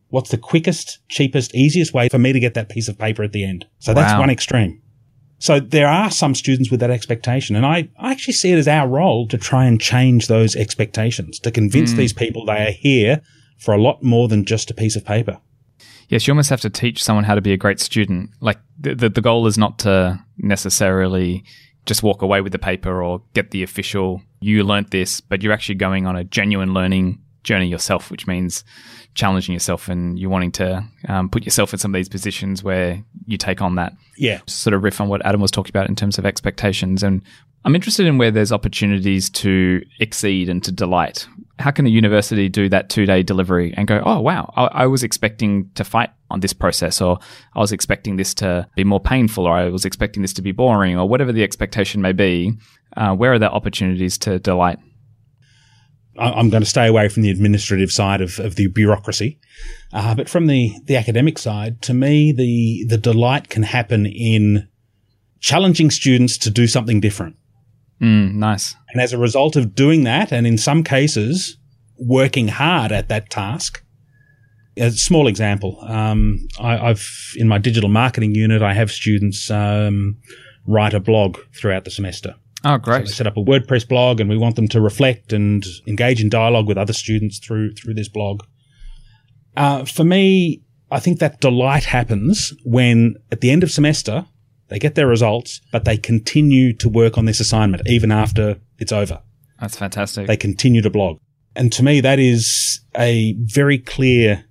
What's 0.09 0.29
the 0.29 0.37
quickest, 0.37 0.99
cheapest, 1.09 1.53
easiest 1.55 1.93
way 1.93 2.07
for 2.07 2.19
me 2.19 2.31
to 2.31 2.39
get 2.39 2.53
that 2.53 2.69
piece 2.69 2.87
of 2.87 2.97
paper 2.97 3.21
at 3.23 3.33
the 3.33 3.43
end? 3.43 3.65
So 3.79 3.93
that's 3.93 4.17
one 4.17 4.29
extreme. 4.29 4.81
So 5.39 5.59
there 5.59 5.87
are 5.87 6.09
some 6.09 6.33
students 6.33 6.71
with 6.71 6.79
that 6.79 6.91
expectation. 6.91 7.55
And 7.55 7.65
I, 7.65 7.89
I 7.99 8.11
actually 8.11 8.33
see 8.33 8.51
it 8.51 8.57
as 8.57 8.67
our 8.67 8.87
role 8.87 9.27
to 9.27 9.37
try 9.37 9.65
and 9.65 9.79
change 9.79 10.27
those 10.27 10.55
expectations, 10.55 11.39
to 11.39 11.51
convince 11.51 11.93
mm. 11.93 11.97
these 11.97 12.13
people 12.13 12.45
they 12.45 12.67
are 12.67 12.71
here 12.71 13.21
for 13.57 13.73
a 13.73 13.81
lot 13.81 14.01
more 14.01 14.27
than 14.27 14.45
just 14.45 14.71
a 14.71 14.73
piece 14.73 14.95
of 14.95 15.05
paper. 15.05 15.39
Yes, 16.07 16.27
you 16.27 16.33
almost 16.33 16.49
have 16.49 16.61
to 16.61 16.69
teach 16.69 17.03
someone 17.03 17.25
how 17.25 17.35
to 17.35 17.41
be 17.41 17.51
a 17.51 17.57
great 17.57 17.79
student. 17.79 18.29
Like 18.39 18.59
the, 18.79 18.95
the, 18.95 19.09
the 19.09 19.21
goal 19.21 19.47
is 19.47 19.57
not 19.57 19.79
to 19.79 20.23
necessarily 20.37 21.43
just 21.85 22.03
walk 22.03 22.21
away 22.21 22.41
with 22.41 22.51
the 22.51 22.59
paper 22.59 23.03
or 23.03 23.21
get 23.33 23.51
the 23.51 23.63
official, 23.63 24.21
you 24.39 24.63
learnt 24.63 24.91
this, 24.91 25.21
but 25.21 25.41
you're 25.41 25.53
actually 25.53 25.75
going 25.75 26.05
on 26.05 26.15
a 26.15 26.23
genuine 26.23 26.73
learning 26.73 27.21
journey 27.43 27.67
yourself, 27.67 28.09
which 28.09 28.27
means 28.27 28.63
challenging 29.15 29.53
yourself 29.53 29.87
and 29.87 30.19
you're 30.19 30.29
wanting 30.29 30.51
to 30.51 30.83
um, 31.07 31.29
put 31.29 31.43
yourself 31.45 31.73
in 31.73 31.79
some 31.79 31.95
of 31.95 31.97
these 31.97 32.09
positions 32.09 32.63
where 32.63 33.01
you 33.25 33.37
take 33.37 33.61
on 33.61 33.75
that 33.75 33.93
Yeah. 34.17 34.41
sort 34.45 34.73
of 34.73 34.83
riff 34.83 35.01
on 35.01 35.07
what 35.07 35.25
Adam 35.25 35.41
was 35.41 35.51
talking 35.51 35.71
about 35.71 35.89
in 35.89 35.95
terms 35.95 36.17
of 36.17 36.25
expectations. 36.25 37.01
And 37.01 37.21
I'm 37.63 37.73
interested 37.73 38.05
in 38.05 38.17
where 38.17 38.29
there's 38.29 38.51
opportunities 38.51 39.29
to 39.31 39.81
exceed 39.99 40.49
and 40.49 40.63
to 40.63 40.71
delight. 40.71 41.27
How 41.57 41.71
can 41.71 41.87
a 41.87 41.89
university 41.89 42.49
do 42.49 42.69
that 42.69 42.89
two 42.89 43.05
day 43.05 43.23
delivery 43.23 43.73
and 43.75 43.87
go, 43.87 44.03
oh, 44.05 44.19
wow, 44.19 44.53
I, 44.55 44.65
I, 44.83 44.85
was 44.87 45.01
expecting 45.01 45.71
to 45.75 45.83
fight 45.85 46.11
on 46.29 46.41
this 46.41 46.53
process, 46.53 47.01
or 47.01 47.17
I 47.55 47.59
was 47.59 47.71
expecting 47.71 48.17
this 48.17 48.33
to 48.35 48.67
be 48.75 48.83
more 48.83 48.99
painful, 48.99 49.45
or 49.47 49.53
I 49.53 49.69
was 49.69 49.85
expecting 49.85 50.21
this 50.21 50.33
to 50.33 50.41
be 50.41 50.51
boring, 50.51 50.97
or 50.99 51.07
whatever 51.07 51.31
the 51.31 51.43
expectation 51.43 52.01
may 52.01 52.11
be? 52.11 52.53
Uh, 52.97 53.15
where 53.15 53.33
are 53.33 53.39
the 53.39 53.49
opportunities 53.49 54.17
to 54.19 54.37
delight? 54.39 54.77
I'm 56.17 56.49
going 56.49 56.63
to 56.63 56.69
stay 56.69 56.87
away 56.87 57.09
from 57.09 57.23
the 57.23 57.29
administrative 57.29 57.91
side 57.91 58.21
of, 58.21 58.39
of 58.39 58.55
the 58.55 58.67
bureaucracy. 58.67 59.39
Uh, 59.91 60.15
but 60.15 60.29
from 60.29 60.47
the, 60.47 60.73
the 60.85 60.95
academic 60.95 61.37
side, 61.37 61.81
to 61.83 61.93
me, 61.93 62.31
the, 62.31 62.85
the 62.87 62.97
delight 62.97 63.49
can 63.49 63.63
happen 63.63 64.05
in 64.05 64.67
challenging 65.39 65.91
students 65.91 66.37
to 66.39 66.49
do 66.49 66.67
something 66.67 66.99
different. 66.99 67.35
Mm, 68.01 68.35
nice. 68.35 68.75
And 68.89 69.01
as 69.01 69.13
a 69.13 69.17
result 69.17 69.55
of 69.55 69.75
doing 69.75 70.03
that, 70.05 70.31
and 70.31 70.47
in 70.47 70.57
some 70.57 70.83
cases, 70.83 71.57
working 71.97 72.47
hard 72.47 72.91
at 72.91 73.09
that 73.09 73.29
task, 73.29 73.83
a 74.77 74.91
small 74.91 75.27
example. 75.27 75.79
Um, 75.81 76.47
I, 76.59 76.87
have 76.87 77.03
in 77.35 77.47
my 77.47 77.57
digital 77.57 77.89
marketing 77.89 78.35
unit, 78.35 78.61
I 78.61 78.73
have 78.73 78.91
students 78.91 79.49
um, 79.49 80.17
write 80.65 80.93
a 80.93 80.99
blog 80.99 81.37
throughout 81.59 81.85
the 81.85 81.91
semester. 81.91 82.35
Oh, 82.67 82.79
great! 82.79 83.07
So 83.07 83.13
set 83.13 83.27
up 83.27 83.37
a 83.37 83.43
WordPress 83.43 83.87
blog, 83.87 84.19
and 84.19 84.27
we 84.27 84.37
want 84.37 84.55
them 84.55 84.67
to 84.69 84.81
reflect 84.81 85.31
and 85.31 85.63
engage 85.87 86.19
in 86.19 86.29
dialogue 86.29 86.67
with 86.67 86.79
other 86.79 86.93
students 86.93 87.37
through 87.37 87.75
through 87.75 87.93
this 87.93 88.09
blog. 88.09 88.41
Uh, 89.55 89.85
for 89.85 90.03
me, 90.03 90.63
I 90.89 90.99
think 90.99 91.19
that 91.19 91.39
delight 91.39 91.85
happens 91.85 92.53
when 92.63 93.15
at 93.31 93.41
the 93.41 93.51
end 93.51 93.63
of 93.63 93.71
semester 93.71 94.25
they 94.69 94.79
get 94.79 94.95
their 94.95 95.05
results, 95.05 95.61
but 95.71 95.85
they 95.85 95.95
continue 95.95 96.73
to 96.77 96.89
work 96.89 97.19
on 97.19 97.25
this 97.25 97.39
assignment 97.39 97.87
even 97.87 98.11
after 98.11 98.59
it's 98.79 98.91
over. 98.91 99.21
That's 99.61 99.77
fantastic. 99.77 100.25
They 100.25 100.35
continue 100.35 100.81
to 100.81 100.89
blog, 100.89 101.19
and 101.55 101.71
to 101.73 101.83
me, 101.83 102.01
that 102.01 102.17
is 102.17 102.81
a 102.97 103.35
very 103.41 103.77
clear 103.77 104.43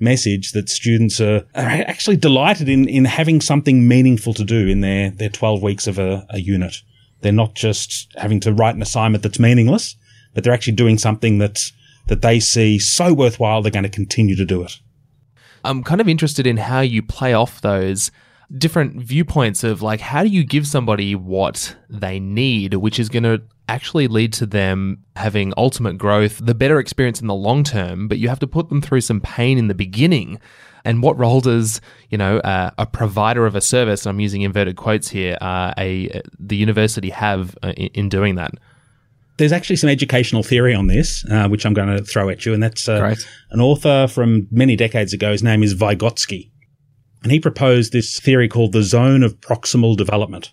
message 0.00 0.52
that 0.52 0.68
students 0.68 1.20
are, 1.20 1.44
are 1.54 1.68
actually 1.86 2.16
delighted 2.16 2.68
in 2.68 2.88
in 2.88 3.04
having 3.04 3.40
something 3.40 3.86
meaningful 3.86 4.34
to 4.34 4.44
do 4.44 4.66
in 4.66 4.80
their 4.80 5.12
their 5.12 5.28
twelve 5.28 5.62
weeks 5.62 5.86
of 5.86 6.00
a, 6.00 6.26
a 6.30 6.40
unit. 6.40 6.74
They're 7.20 7.32
not 7.32 7.54
just 7.54 8.12
having 8.16 8.40
to 8.40 8.52
write 8.52 8.74
an 8.74 8.82
assignment 8.82 9.22
that's 9.22 9.38
meaningless, 9.38 9.96
but 10.34 10.44
they're 10.44 10.52
actually 10.52 10.74
doing 10.74 10.98
something 10.98 11.38
that 11.38 11.72
that 12.06 12.22
they 12.22 12.40
see 12.40 12.78
so 12.78 13.12
worthwhile 13.12 13.60
they're 13.60 13.70
going 13.70 13.82
to 13.82 13.90
continue 13.90 14.34
to 14.34 14.44
do 14.44 14.62
it. 14.62 14.78
I'm 15.64 15.82
kind 15.82 16.00
of 16.00 16.08
interested 16.08 16.46
in 16.46 16.56
how 16.56 16.80
you 16.80 17.02
play 17.02 17.34
off 17.34 17.60
those 17.60 18.10
different 18.56 19.02
viewpoints 19.02 19.62
of 19.62 19.82
like 19.82 20.00
how 20.00 20.22
do 20.22 20.30
you 20.30 20.42
give 20.42 20.66
somebody 20.66 21.14
what 21.14 21.76
they 21.90 22.18
need, 22.18 22.74
which 22.74 22.98
is 22.98 23.08
going 23.08 23.24
to 23.24 23.42
actually 23.68 24.08
lead 24.08 24.32
to 24.32 24.46
them 24.46 25.04
having 25.16 25.52
ultimate 25.56 25.98
growth, 25.98 26.40
the 26.42 26.54
better 26.54 26.78
experience 26.78 27.20
in 27.20 27.26
the 27.26 27.34
long 27.34 27.62
term, 27.62 28.08
but 28.08 28.18
you 28.18 28.28
have 28.28 28.38
to 28.38 28.46
put 28.46 28.70
them 28.70 28.80
through 28.80 29.02
some 29.02 29.20
pain 29.20 29.58
in 29.58 29.68
the 29.68 29.74
beginning 29.74 30.40
and 30.88 31.02
what 31.02 31.18
role 31.18 31.42
does 31.42 31.82
you 32.08 32.16
know 32.16 32.38
uh, 32.38 32.70
a 32.78 32.86
provider 32.86 33.44
of 33.44 33.54
a 33.54 33.60
service? 33.60 34.06
I'm 34.06 34.20
using 34.20 34.40
inverted 34.40 34.76
quotes 34.76 35.08
here. 35.08 35.36
Uh, 35.40 35.74
a 35.76 36.22
the 36.38 36.56
university 36.56 37.10
have 37.10 37.56
uh, 37.62 37.74
in, 37.76 37.88
in, 37.88 38.08
doing 38.08 38.36
that. 38.36 38.52
There's 39.36 39.52
actually 39.52 39.76
some 39.76 39.90
educational 39.90 40.42
theory 40.42 40.74
on 40.74 40.86
this, 40.86 41.24
uh, 41.30 41.46
which 41.46 41.66
I'm 41.66 41.74
going 41.74 41.94
to 41.94 42.02
throw 42.02 42.30
at 42.30 42.46
you, 42.46 42.54
and 42.54 42.62
that's 42.62 42.88
uh, 42.88 43.14
an 43.50 43.60
author 43.60 44.08
from 44.08 44.48
many 44.50 44.76
decades 44.76 45.12
ago. 45.12 45.30
His 45.30 45.42
name 45.42 45.62
is 45.62 45.74
Vygotsky, 45.74 46.50
and 47.22 47.30
he 47.30 47.38
proposed 47.38 47.92
this 47.92 48.18
theory 48.18 48.48
called 48.48 48.72
the 48.72 48.82
zone 48.82 49.22
of 49.22 49.38
proximal 49.40 49.94
development 49.94 50.52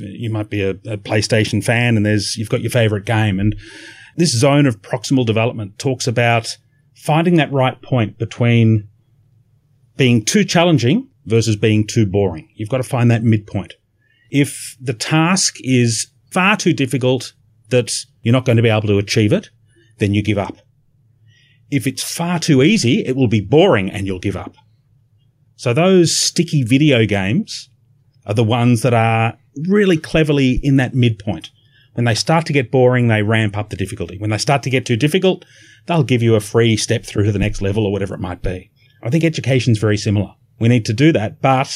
you 0.00 0.30
might 0.30 0.48
be 0.48 0.62
a, 0.62 0.70
a, 0.70 0.96
PlayStation 0.96 1.62
fan 1.62 1.96
and 1.96 2.06
there's 2.06 2.36
you've 2.36 2.48
got 2.48 2.60
your 2.60 2.70
favorite 2.70 3.04
game 3.04 3.40
and 3.40 3.56
this 4.16 4.30
zone 4.30 4.64
of 4.64 4.80
proximal 4.80 5.26
development 5.26 5.76
talks 5.76 6.06
about 6.06 6.56
finding 6.94 7.34
that 7.34 7.52
right 7.52 7.82
point 7.82 8.16
between 8.16 8.88
being 9.98 10.24
too 10.24 10.44
challenging 10.44 11.08
versus 11.26 11.56
being 11.56 11.86
too 11.86 12.06
boring. 12.06 12.48
You've 12.54 12.70
got 12.70 12.78
to 12.78 12.82
find 12.82 13.10
that 13.10 13.22
midpoint. 13.22 13.74
If 14.30 14.76
the 14.80 14.94
task 14.94 15.56
is 15.60 16.10
far 16.30 16.56
too 16.56 16.72
difficult 16.72 17.34
that 17.68 17.92
you're 18.22 18.32
not 18.32 18.46
going 18.46 18.56
to 18.56 18.62
be 18.62 18.70
able 18.70 18.88
to 18.88 18.98
achieve 18.98 19.32
it, 19.32 19.50
then 19.98 20.14
you 20.14 20.22
give 20.22 20.38
up. 20.38 20.56
If 21.70 21.86
it's 21.86 22.02
far 22.02 22.38
too 22.38 22.62
easy, 22.62 23.04
it 23.04 23.16
will 23.16 23.28
be 23.28 23.42
boring 23.42 23.90
and 23.90 24.06
you'll 24.06 24.20
give 24.20 24.36
up. 24.36 24.54
So 25.56 25.74
those 25.74 26.16
sticky 26.16 26.62
video 26.62 27.04
games 27.04 27.68
are 28.24 28.34
the 28.34 28.44
ones 28.44 28.82
that 28.82 28.94
are 28.94 29.36
really 29.68 29.96
cleverly 29.96 30.60
in 30.62 30.76
that 30.76 30.94
midpoint. 30.94 31.50
When 31.94 32.04
they 32.04 32.14
start 32.14 32.46
to 32.46 32.52
get 32.52 32.70
boring, 32.70 33.08
they 33.08 33.22
ramp 33.22 33.56
up 33.56 33.70
the 33.70 33.76
difficulty. 33.76 34.18
When 34.18 34.30
they 34.30 34.38
start 34.38 34.62
to 34.62 34.70
get 34.70 34.86
too 34.86 34.96
difficult, 34.96 35.44
they'll 35.86 36.04
give 36.04 36.22
you 36.22 36.36
a 36.36 36.40
free 36.40 36.76
step 36.76 37.04
through 37.04 37.24
to 37.24 37.32
the 37.32 37.40
next 37.40 37.60
level 37.60 37.84
or 37.84 37.92
whatever 37.92 38.14
it 38.14 38.20
might 38.20 38.40
be. 38.40 38.70
I 39.02 39.10
think 39.10 39.24
education 39.24 39.72
is 39.72 39.78
very 39.78 39.96
similar. 39.96 40.34
We 40.58 40.68
need 40.68 40.84
to 40.86 40.92
do 40.92 41.12
that, 41.12 41.40
but 41.40 41.74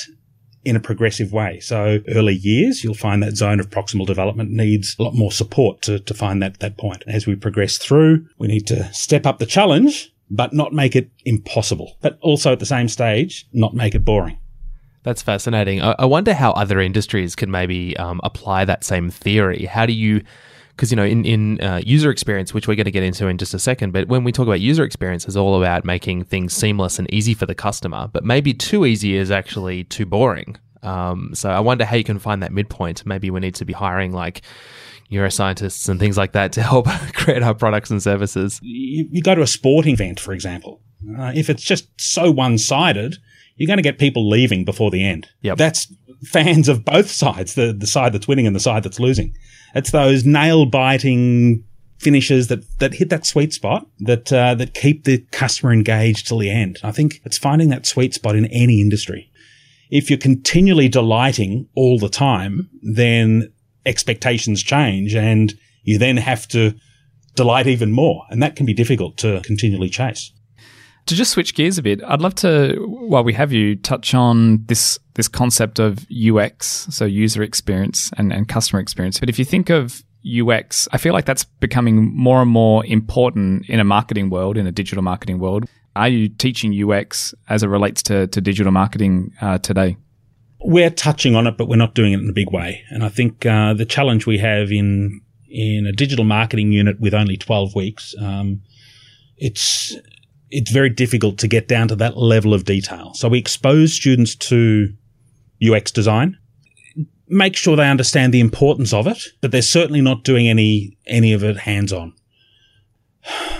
in 0.64 0.76
a 0.76 0.80
progressive 0.80 1.32
way. 1.32 1.60
So 1.60 2.00
early 2.08 2.34
years, 2.34 2.84
you'll 2.84 2.94
find 2.94 3.22
that 3.22 3.36
zone 3.36 3.60
of 3.60 3.70
proximal 3.70 4.06
development 4.06 4.50
needs 4.50 4.96
a 4.98 5.02
lot 5.02 5.14
more 5.14 5.32
support 5.32 5.82
to, 5.82 5.98
to 5.98 6.14
find 6.14 6.42
that, 6.42 6.60
that 6.60 6.78
point. 6.78 7.02
As 7.06 7.26
we 7.26 7.34
progress 7.34 7.78
through, 7.78 8.26
we 8.38 8.46
need 8.46 8.66
to 8.68 8.92
step 8.92 9.26
up 9.26 9.38
the 9.38 9.46
challenge, 9.46 10.12
but 10.30 10.52
not 10.52 10.72
make 10.72 10.94
it 10.94 11.10
impossible. 11.24 11.96
But 12.00 12.18
also 12.20 12.52
at 12.52 12.60
the 12.60 12.66
same 12.66 12.88
stage, 12.88 13.46
not 13.52 13.74
make 13.74 13.94
it 13.94 14.04
boring. 14.04 14.38
That's 15.02 15.22
fascinating. 15.22 15.82
I, 15.82 15.96
I 15.98 16.04
wonder 16.04 16.32
how 16.32 16.52
other 16.52 16.80
industries 16.80 17.34
can 17.34 17.50
maybe 17.50 17.96
um, 17.96 18.20
apply 18.22 18.64
that 18.64 18.84
same 18.84 19.10
theory. 19.10 19.64
How 19.64 19.84
do 19.84 19.92
you 19.92 20.22
because 20.82 20.90
you 20.90 20.96
know 20.96 21.04
in 21.04 21.24
in 21.24 21.60
uh, 21.60 21.80
user 21.86 22.10
experience, 22.10 22.52
which 22.52 22.66
we're 22.66 22.74
going 22.74 22.86
to 22.86 22.90
get 22.90 23.04
into 23.04 23.28
in 23.28 23.38
just 23.38 23.54
a 23.54 23.58
second, 23.60 23.92
but 23.92 24.08
when 24.08 24.24
we 24.24 24.32
talk 24.32 24.48
about 24.48 24.60
user 24.60 24.82
experience, 24.82 25.24
it's 25.26 25.36
all 25.36 25.56
about 25.56 25.84
making 25.84 26.24
things 26.24 26.52
seamless 26.52 26.98
and 26.98 27.06
easy 27.14 27.34
for 27.34 27.46
the 27.46 27.54
customer. 27.54 28.10
But 28.12 28.24
maybe 28.24 28.52
too 28.52 28.84
easy 28.84 29.14
is 29.14 29.30
actually 29.30 29.84
too 29.84 30.06
boring. 30.06 30.56
Um, 30.82 31.36
so 31.36 31.50
I 31.50 31.60
wonder 31.60 31.84
how 31.84 31.94
you 31.94 32.02
can 32.02 32.18
find 32.18 32.42
that 32.42 32.52
midpoint. 32.52 33.06
Maybe 33.06 33.30
we 33.30 33.38
need 33.38 33.54
to 33.54 33.64
be 33.64 33.72
hiring 33.72 34.10
like 34.10 34.42
neuroscientists 35.08 35.88
and 35.88 36.00
things 36.00 36.18
like 36.18 36.32
that 36.32 36.50
to 36.54 36.62
help 36.62 36.88
create 37.14 37.44
our 37.44 37.54
products 37.54 37.92
and 37.92 38.02
services. 38.02 38.58
You, 38.60 39.06
you 39.08 39.22
go 39.22 39.36
to 39.36 39.42
a 39.42 39.46
sporting 39.46 39.92
event, 39.92 40.18
for 40.18 40.32
example. 40.32 40.80
Uh, 41.16 41.30
if 41.32 41.48
it's 41.48 41.62
just 41.62 41.88
so 41.96 42.32
one 42.32 42.58
sided, 42.58 43.18
you're 43.54 43.68
going 43.68 43.76
to 43.76 43.84
get 43.84 43.98
people 43.98 44.28
leaving 44.28 44.64
before 44.64 44.90
the 44.90 45.04
end. 45.04 45.28
Yep. 45.42 45.58
That's 45.58 45.92
fans 46.24 46.68
of 46.68 46.84
both 46.84 47.10
sides, 47.10 47.54
the, 47.54 47.72
the 47.72 47.86
side 47.86 48.12
that's 48.12 48.28
winning 48.28 48.46
and 48.46 48.54
the 48.54 48.60
side 48.60 48.82
that's 48.82 49.00
losing. 49.00 49.34
It's 49.74 49.90
those 49.90 50.24
nail 50.24 50.66
biting 50.66 51.64
finishes 51.98 52.48
that, 52.48 52.64
that 52.78 52.94
hit 52.94 53.10
that 53.10 53.24
sweet 53.24 53.52
spot 53.52 53.86
that, 54.00 54.32
uh, 54.32 54.54
that 54.56 54.74
keep 54.74 55.04
the 55.04 55.18
customer 55.30 55.72
engaged 55.72 56.26
till 56.26 56.38
the 56.38 56.50
end. 56.50 56.78
I 56.82 56.90
think 56.90 57.20
it's 57.24 57.38
finding 57.38 57.68
that 57.68 57.86
sweet 57.86 58.12
spot 58.14 58.34
in 58.34 58.46
any 58.46 58.80
industry. 58.80 59.30
If 59.90 60.10
you're 60.10 60.18
continually 60.18 60.88
delighting 60.88 61.68
all 61.74 61.98
the 61.98 62.08
time, 62.08 62.68
then 62.82 63.52
expectations 63.86 64.62
change 64.62 65.14
and 65.14 65.54
you 65.84 65.98
then 65.98 66.16
have 66.16 66.48
to 66.48 66.74
delight 67.34 67.66
even 67.66 67.92
more. 67.92 68.24
And 68.30 68.42
that 68.42 68.56
can 68.56 68.66
be 68.66 68.74
difficult 68.74 69.16
to 69.18 69.40
continually 69.44 69.88
chase. 69.88 70.32
To 71.06 71.14
just 71.16 71.32
switch 71.32 71.54
gears 71.54 71.78
a 71.78 71.82
bit, 71.82 72.00
I'd 72.04 72.20
love 72.20 72.34
to, 72.36 72.76
while 72.86 73.24
we 73.24 73.32
have 73.32 73.52
you, 73.52 73.76
touch 73.76 74.14
on 74.14 74.64
this 74.66 74.98
this 75.14 75.28
concept 75.28 75.78
of 75.78 76.06
UX, 76.10 76.86
so 76.90 77.04
user 77.04 77.42
experience 77.42 78.10
and, 78.16 78.32
and 78.32 78.48
customer 78.48 78.80
experience. 78.80 79.20
But 79.20 79.28
if 79.28 79.38
you 79.38 79.44
think 79.44 79.68
of 79.68 80.02
UX, 80.24 80.88
I 80.92 80.98
feel 80.98 81.12
like 81.12 81.26
that's 81.26 81.44
becoming 81.44 82.14
more 82.14 82.40
and 82.40 82.50
more 82.50 82.86
important 82.86 83.68
in 83.68 83.80
a 83.80 83.84
marketing 83.84 84.30
world, 84.30 84.56
in 84.56 84.66
a 84.66 84.72
digital 84.72 85.02
marketing 85.02 85.38
world. 85.38 85.66
Are 85.94 86.08
you 86.08 86.28
teaching 86.28 86.72
UX 86.72 87.34
as 87.48 87.62
it 87.62 87.66
relates 87.66 88.02
to, 88.04 88.26
to 88.28 88.40
digital 88.40 88.72
marketing 88.72 89.32
uh, 89.42 89.58
today? 89.58 89.96
We're 90.60 90.90
touching 90.90 91.34
on 91.34 91.46
it, 91.46 91.58
but 91.58 91.68
we're 91.68 91.76
not 91.76 91.94
doing 91.94 92.12
it 92.12 92.20
in 92.20 92.30
a 92.30 92.32
big 92.32 92.50
way. 92.50 92.82
And 92.90 93.04
I 93.04 93.08
think 93.08 93.44
uh, 93.44 93.74
the 93.74 93.84
challenge 93.84 94.26
we 94.26 94.38
have 94.38 94.70
in 94.70 95.20
in 95.48 95.86
a 95.86 95.92
digital 95.92 96.24
marketing 96.24 96.72
unit 96.72 96.98
with 96.98 97.12
only 97.12 97.36
12 97.36 97.74
weeks, 97.74 98.14
um, 98.18 98.62
it's 99.36 99.94
it's 100.52 100.70
very 100.70 100.90
difficult 100.90 101.38
to 101.38 101.48
get 101.48 101.66
down 101.66 101.88
to 101.88 101.96
that 101.96 102.16
level 102.16 102.54
of 102.54 102.64
detail. 102.64 103.12
So 103.14 103.28
we 103.28 103.38
expose 103.38 103.94
students 103.94 104.36
to 104.36 104.92
UX 105.66 105.90
design, 105.90 106.36
make 107.26 107.56
sure 107.56 107.74
they 107.74 107.88
understand 107.88 108.34
the 108.34 108.40
importance 108.40 108.92
of 108.92 109.06
it, 109.06 109.22
but 109.40 109.50
they're 109.50 109.62
certainly 109.62 110.02
not 110.02 110.22
doing 110.22 110.48
any 110.48 110.96
any 111.06 111.32
of 111.32 111.42
it 111.42 111.58
hands 111.58 111.92
on. 111.92 112.12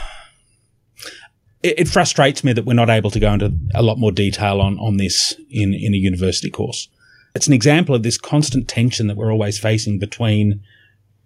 It, 1.65 1.79
it, 1.79 1.89
frustrates 1.89 2.43
me 2.43 2.53
that 2.55 2.65
we're 2.65 2.75
not 2.75 2.91
able 2.91 3.13
to 3.13 3.21
go 3.21 3.33
into 3.33 3.57
a 3.73 3.85
lot 3.85 3.97
more 3.97 4.11
detail 4.11 4.61
on 4.61 4.77
on 4.81 4.97
this 4.97 5.37
in 5.49 5.73
in 5.73 5.95
a 5.95 5.97
university 5.97 6.51
course. 6.51 6.89
It's 7.37 7.47
an 7.47 7.53
example 7.53 7.95
of 7.95 8.03
this 8.03 8.19
constant 8.19 8.67
tension 8.67 9.07
that 9.07 9.17
we're 9.17 9.31
always 9.31 9.61
facing 9.61 10.01
between 10.01 10.61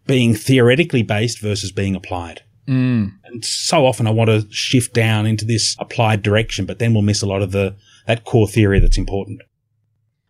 being 0.07 0.35
theoretically 0.35 1.03
based 1.03 1.41
versus 1.41 1.73
being 1.73 1.97
applied. 1.97 2.43
Mm. 2.69 3.13
And 3.25 3.45
so 3.45 3.87
often 3.87 4.07
I 4.07 4.11
want 4.11 4.29
to 4.31 4.47
shift 4.51 4.93
down 4.93 5.27
into 5.27 5.45
this 5.45 5.77
applied 5.79 6.23
direction, 6.23 6.67
but 6.67 6.79
then 6.79 6.93
we'll 6.93 7.03
miss 7.03 7.23
a 7.23 7.27
lot 7.27 7.43
of 7.43 7.53
the 7.53 7.77
that 8.07 8.25
core 8.25 8.49
theory 8.49 8.81
that's 8.81 8.99
important. 8.99 9.43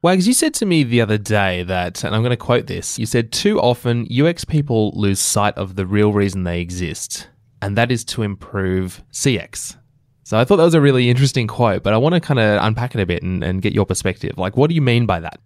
Wags, 0.03 0.29
you 0.29 0.35
said 0.35 0.55
to 0.55 0.67
me 0.67 0.83
the 0.83 1.01
other 1.01 1.19
day 1.19 1.63
that, 1.65 2.05
and 2.05 2.15
I'm 2.15 2.23
going 2.23 2.31
to 2.31 2.37
quote 2.37 2.67
this, 2.67 2.99
you 2.99 3.07
said, 3.07 3.33
too 3.33 3.61
often 3.61 4.07
UX 4.11 4.45
people 4.45 4.93
lose 4.95 5.19
sight 5.19 5.57
of 5.57 5.77
the 5.77 5.87
real 5.87 6.13
reason 6.13 6.45
they 6.45 6.61
exist, 6.61 7.29
and 7.61 7.77
that 7.77 7.91
is 7.91 8.05
to 8.07 8.23
improve 8.23 9.03
CX. 9.13 9.77
So 10.23 10.39
I 10.39 10.45
thought 10.45 10.57
that 10.57 10.65
was 10.65 10.75
a 10.75 10.81
really 10.81 11.09
interesting 11.09 11.47
quote, 11.47 11.83
but 11.83 11.93
I 11.93 11.99
want 11.99 12.15
to 12.15 12.21
kind 12.21 12.41
of 12.41 12.63
unpack 12.63 12.95
it 12.95 13.01
a 13.01 13.07
bit 13.07 13.23
and, 13.23 13.43
and 13.43 13.63
get 13.63 13.73
your 13.73 13.87
perspective. 13.87 14.39
Like, 14.39 14.57
what 14.57 14.69
do 14.69 14.75
you 14.75 14.83
mean 14.83 15.07
by 15.07 15.21
that? 15.21 15.41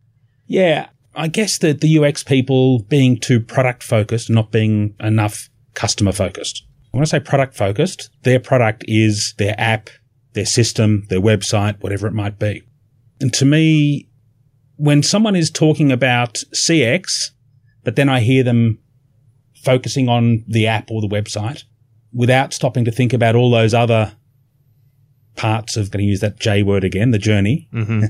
Yeah, 0.46 0.88
I 1.14 1.28
guess 1.28 1.58
that 1.58 1.80
the 1.80 1.98
UX 1.98 2.22
people 2.22 2.82
being 2.84 3.18
too 3.18 3.40
product 3.40 3.82
focused, 3.82 4.30
not 4.30 4.50
being 4.50 4.94
enough 5.00 5.48
customer 5.74 6.12
focused. 6.12 6.64
When 6.90 7.02
I 7.02 7.04
say 7.04 7.20
product 7.20 7.56
focused, 7.56 8.10
their 8.22 8.40
product 8.40 8.84
is 8.88 9.34
their 9.38 9.54
app, 9.58 9.90
their 10.32 10.46
system, 10.46 11.04
their 11.08 11.20
website, 11.20 11.80
whatever 11.80 12.06
it 12.06 12.12
might 12.12 12.38
be. 12.38 12.62
And 13.20 13.32
to 13.34 13.44
me, 13.44 14.08
when 14.76 15.02
someone 15.02 15.36
is 15.36 15.50
talking 15.50 15.92
about 15.92 16.34
CX, 16.54 17.30
but 17.84 17.96
then 17.96 18.08
I 18.08 18.20
hear 18.20 18.42
them 18.42 18.78
focusing 19.62 20.08
on 20.08 20.44
the 20.48 20.66
app 20.66 20.90
or 20.90 21.00
the 21.00 21.08
website 21.08 21.64
without 22.12 22.52
stopping 22.52 22.84
to 22.86 22.90
think 22.90 23.12
about 23.12 23.36
all 23.36 23.50
those 23.50 23.74
other 23.74 24.16
parts 25.36 25.76
of 25.76 25.90
going 25.90 26.04
to 26.04 26.08
use 26.08 26.20
that 26.20 26.38
J 26.38 26.62
word 26.62 26.84
again, 26.84 27.12
the 27.12 27.18
journey, 27.18 27.68
mm-hmm. 27.72 28.04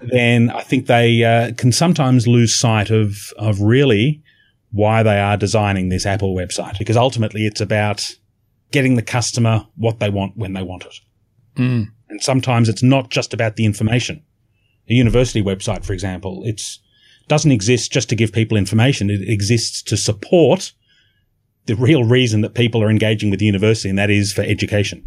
then 0.06 0.50
I 0.50 0.62
think 0.62 0.86
they 0.86 1.22
uh, 1.22 1.52
can 1.56 1.72
sometimes 1.72 2.26
lose 2.26 2.54
sight 2.54 2.90
of 2.90 3.32
of 3.36 3.60
really 3.60 4.22
why 4.70 5.02
they 5.02 5.18
are 5.18 5.36
designing 5.36 5.88
this 5.88 6.06
app 6.06 6.22
or 6.22 6.36
website 6.36 6.78
because 6.78 6.96
ultimately 6.96 7.46
it's 7.46 7.60
about 7.60 8.10
getting 8.70 8.96
the 8.96 9.02
customer 9.02 9.66
what 9.76 9.98
they 9.98 10.10
want 10.10 10.36
when 10.36 10.52
they 10.52 10.62
want 10.62 10.84
it. 10.84 10.94
Mm. 11.56 11.86
And 12.10 12.22
sometimes 12.22 12.68
it's 12.68 12.82
not 12.82 13.10
just 13.10 13.32
about 13.34 13.56
the 13.56 13.64
information. 13.64 14.22
A 14.88 14.94
university 14.94 15.42
website, 15.42 15.84
for 15.84 15.92
example, 15.92 16.42
it's 16.44 16.80
doesn't 17.28 17.52
exist 17.52 17.92
just 17.92 18.08
to 18.08 18.16
give 18.16 18.32
people 18.32 18.56
information. 18.56 19.10
It 19.10 19.28
exists 19.28 19.82
to 19.82 19.96
support 19.96 20.72
the 21.66 21.76
real 21.76 22.04
reason 22.04 22.40
that 22.40 22.54
people 22.54 22.82
are 22.82 22.90
engaging 22.90 23.28
with 23.28 23.38
the 23.38 23.46
university, 23.46 23.90
and 23.90 23.98
that 23.98 24.10
is 24.10 24.32
for 24.32 24.40
education. 24.40 25.06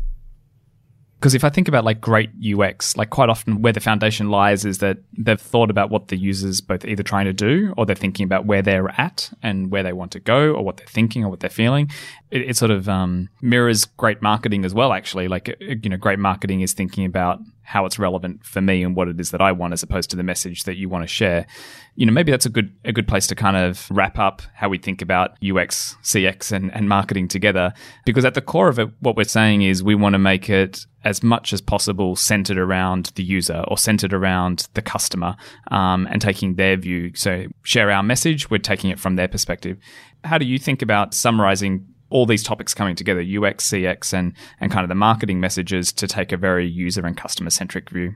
Because 1.21 1.35
if 1.35 1.43
I 1.43 1.49
think 1.49 1.67
about 1.67 1.85
like 1.85 2.01
great 2.01 2.31
UX, 2.43 2.97
like 2.97 3.11
quite 3.11 3.29
often 3.29 3.61
where 3.61 3.71
the 3.71 3.79
foundation 3.79 4.31
lies 4.31 4.65
is 4.65 4.79
that 4.79 4.97
they've 5.15 5.39
thought 5.39 5.69
about 5.69 5.91
what 5.91 6.07
the 6.07 6.17
user's 6.17 6.61
both 6.61 6.83
either 6.83 7.03
trying 7.03 7.25
to 7.25 7.33
do 7.33 7.75
or 7.77 7.85
they're 7.85 7.95
thinking 7.95 8.23
about 8.23 8.47
where 8.47 8.63
they're 8.63 8.89
at 8.99 9.29
and 9.43 9.69
where 9.69 9.83
they 9.83 9.93
want 9.93 10.11
to 10.13 10.19
go 10.19 10.51
or 10.51 10.65
what 10.65 10.77
they're 10.77 10.87
thinking 10.87 11.23
or 11.23 11.29
what 11.29 11.39
they're 11.39 11.51
feeling. 11.51 11.91
It, 12.31 12.41
it 12.41 12.57
sort 12.57 12.71
of 12.71 12.89
um, 12.89 13.29
mirrors 13.39 13.85
great 13.85 14.23
marketing 14.23 14.65
as 14.65 14.73
well, 14.73 14.93
actually. 14.93 15.27
Like, 15.27 15.55
you 15.59 15.89
know, 15.89 15.97
great 15.97 16.17
marketing 16.17 16.61
is 16.61 16.73
thinking 16.73 17.05
about 17.05 17.39
how 17.71 17.85
it's 17.85 17.97
relevant 17.97 18.45
for 18.45 18.59
me 18.59 18.83
and 18.83 18.97
what 18.97 19.07
it 19.07 19.17
is 19.17 19.31
that 19.31 19.39
I 19.39 19.53
want 19.53 19.71
as 19.71 19.81
opposed 19.81 20.09
to 20.09 20.17
the 20.17 20.23
message 20.23 20.63
that 20.63 20.75
you 20.75 20.89
want 20.89 21.05
to 21.05 21.07
share. 21.07 21.47
You 21.95 22.05
know, 22.05 22.11
maybe 22.11 22.29
that's 22.29 22.45
a 22.45 22.49
good 22.49 22.75
a 22.83 22.91
good 22.91 23.07
place 23.07 23.27
to 23.27 23.35
kind 23.35 23.55
of 23.55 23.87
wrap 23.89 24.19
up 24.19 24.41
how 24.53 24.67
we 24.67 24.77
think 24.77 25.01
about 25.01 25.37
UX, 25.41 25.95
CX 26.03 26.51
and, 26.51 26.73
and 26.75 26.89
marketing 26.89 27.29
together. 27.29 27.73
Because 28.05 28.25
at 28.25 28.33
the 28.33 28.41
core 28.41 28.67
of 28.67 28.77
it, 28.77 28.89
what 28.99 29.15
we're 29.15 29.23
saying 29.23 29.61
is 29.61 29.81
we 29.81 29.95
want 29.95 30.15
to 30.15 30.19
make 30.19 30.49
it 30.49 30.85
as 31.05 31.23
much 31.23 31.53
as 31.53 31.61
possible 31.61 32.17
centered 32.17 32.57
around 32.57 33.13
the 33.15 33.23
user 33.23 33.63
or 33.69 33.77
centered 33.77 34.13
around 34.13 34.67
the 34.73 34.81
customer 34.81 35.37
um, 35.71 36.07
and 36.11 36.21
taking 36.21 36.55
their 36.55 36.75
view. 36.75 37.11
So 37.15 37.45
share 37.63 37.89
our 37.89 38.03
message, 38.03 38.49
we're 38.49 38.57
taking 38.57 38.89
it 38.89 38.99
from 38.99 39.15
their 39.15 39.29
perspective. 39.29 39.77
How 40.25 40.37
do 40.37 40.45
you 40.45 40.59
think 40.59 40.81
about 40.81 41.13
summarizing 41.13 41.87
all 42.11 42.25
these 42.25 42.43
topics 42.43 42.73
coming 42.73 42.95
together, 42.95 43.21
UX, 43.21 43.71
CX, 43.71 44.13
and, 44.13 44.33
and 44.59 44.71
kind 44.71 44.83
of 44.83 44.89
the 44.89 44.95
marketing 44.95 45.39
messages 45.39 45.91
to 45.93 46.07
take 46.07 46.31
a 46.31 46.37
very 46.37 46.67
user 46.67 47.05
and 47.05 47.17
customer 47.17 47.49
centric 47.49 47.89
view? 47.89 48.15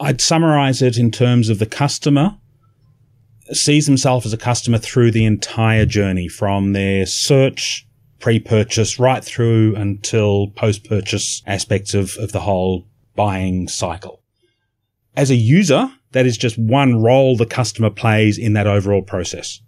I'd 0.00 0.20
summarize 0.20 0.82
it 0.82 0.98
in 0.98 1.10
terms 1.10 1.48
of 1.48 1.58
the 1.58 1.66
customer 1.66 2.36
sees 3.52 3.86
himself 3.86 4.26
as 4.26 4.32
a 4.32 4.38
customer 4.38 4.78
through 4.78 5.10
the 5.10 5.24
entire 5.24 5.86
journey 5.86 6.28
from 6.28 6.72
their 6.72 7.06
search, 7.06 7.86
pre-purchase, 8.20 8.98
right 8.98 9.24
through 9.24 9.74
until 9.76 10.48
post-purchase 10.48 11.42
aspects 11.46 11.94
of, 11.94 12.16
of 12.18 12.32
the 12.32 12.40
whole 12.40 12.86
buying 13.16 13.68
cycle. 13.68 14.22
As 15.16 15.30
a 15.30 15.36
user, 15.36 15.90
that 16.12 16.26
is 16.26 16.36
just 16.36 16.58
one 16.58 17.02
role 17.02 17.36
the 17.36 17.46
customer 17.46 17.90
plays 17.90 18.38
in 18.38 18.52
that 18.52 18.66
overall 18.66 19.02
process. 19.02 19.60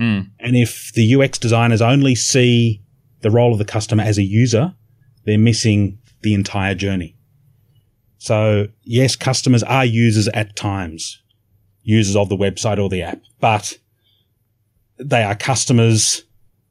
Mm. 0.00 0.30
And 0.40 0.56
if 0.56 0.92
the 0.94 1.14
UX 1.14 1.38
designers 1.38 1.82
only 1.82 2.14
see 2.14 2.82
the 3.20 3.30
role 3.30 3.52
of 3.52 3.58
the 3.58 3.64
customer 3.64 4.02
as 4.02 4.18
a 4.18 4.22
user, 4.22 4.74
they're 5.24 5.38
missing 5.38 5.98
the 6.22 6.34
entire 6.34 6.74
journey. 6.74 7.16
So 8.18 8.68
yes, 8.82 9.16
customers 9.16 9.62
are 9.62 9.84
users 9.84 10.28
at 10.28 10.56
times, 10.56 11.22
users 11.82 12.16
of 12.16 12.28
the 12.28 12.36
website 12.36 12.78
or 12.78 12.88
the 12.88 13.02
app, 13.02 13.20
but 13.40 13.78
they 14.98 15.22
are 15.22 15.34
customers 15.34 16.24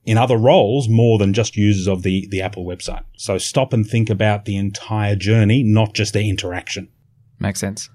in 0.05 0.17
other 0.17 0.37
roles 0.37 0.87
more 0.87 1.17
than 1.17 1.33
just 1.33 1.55
users 1.55 1.87
of 1.87 2.03
the, 2.03 2.27
the 2.29 2.41
app 2.41 2.57
or 2.57 2.65
website. 2.65 3.03
So 3.15 3.37
stop 3.37 3.73
and 3.73 3.85
think 3.85 4.09
about 4.09 4.45
the 4.45 4.57
entire 4.57 5.15
journey, 5.15 5.63
not 5.63 5.93
just 5.93 6.13
their 6.13 6.23
interaction. 6.23 6.89
Makes 7.39 7.59
sense. 7.59 7.89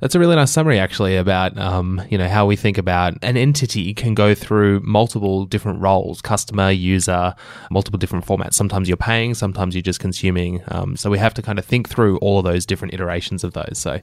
That's 0.00 0.14
a 0.14 0.20
really 0.20 0.36
nice 0.36 0.52
summary, 0.52 0.78
actually, 0.78 1.16
about 1.16 1.58
um, 1.58 2.00
you 2.08 2.16
know 2.16 2.28
how 2.28 2.46
we 2.46 2.54
think 2.54 2.78
about 2.78 3.14
an 3.22 3.36
entity 3.36 3.92
can 3.94 4.14
go 4.14 4.32
through 4.32 4.80
multiple 4.80 5.44
different 5.44 5.80
roles: 5.80 6.22
customer, 6.22 6.70
user, 6.70 7.34
multiple 7.70 7.98
different 7.98 8.24
formats. 8.24 8.54
Sometimes 8.54 8.86
you're 8.88 8.96
paying, 8.96 9.34
sometimes 9.34 9.74
you're 9.74 9.82
just 9.82 9.98
consuming. 9.98 10.62
Um, 10.68 10.96
so 10.96 11.10
we 11.10 11.18
have 11.18 11.34
to 11.34 11.42
kind 11.42 11.58
of 11.58 11.64
think 11.64 11.88
through 11.88 12.18
all 12.18 12.38
of 12.38 12.44
those 12.44 12.64
different 12.64 12.94
iterations 12.94 13.42
of 13.42 13.54
those. 13.54 13.76
So 13.78 14.00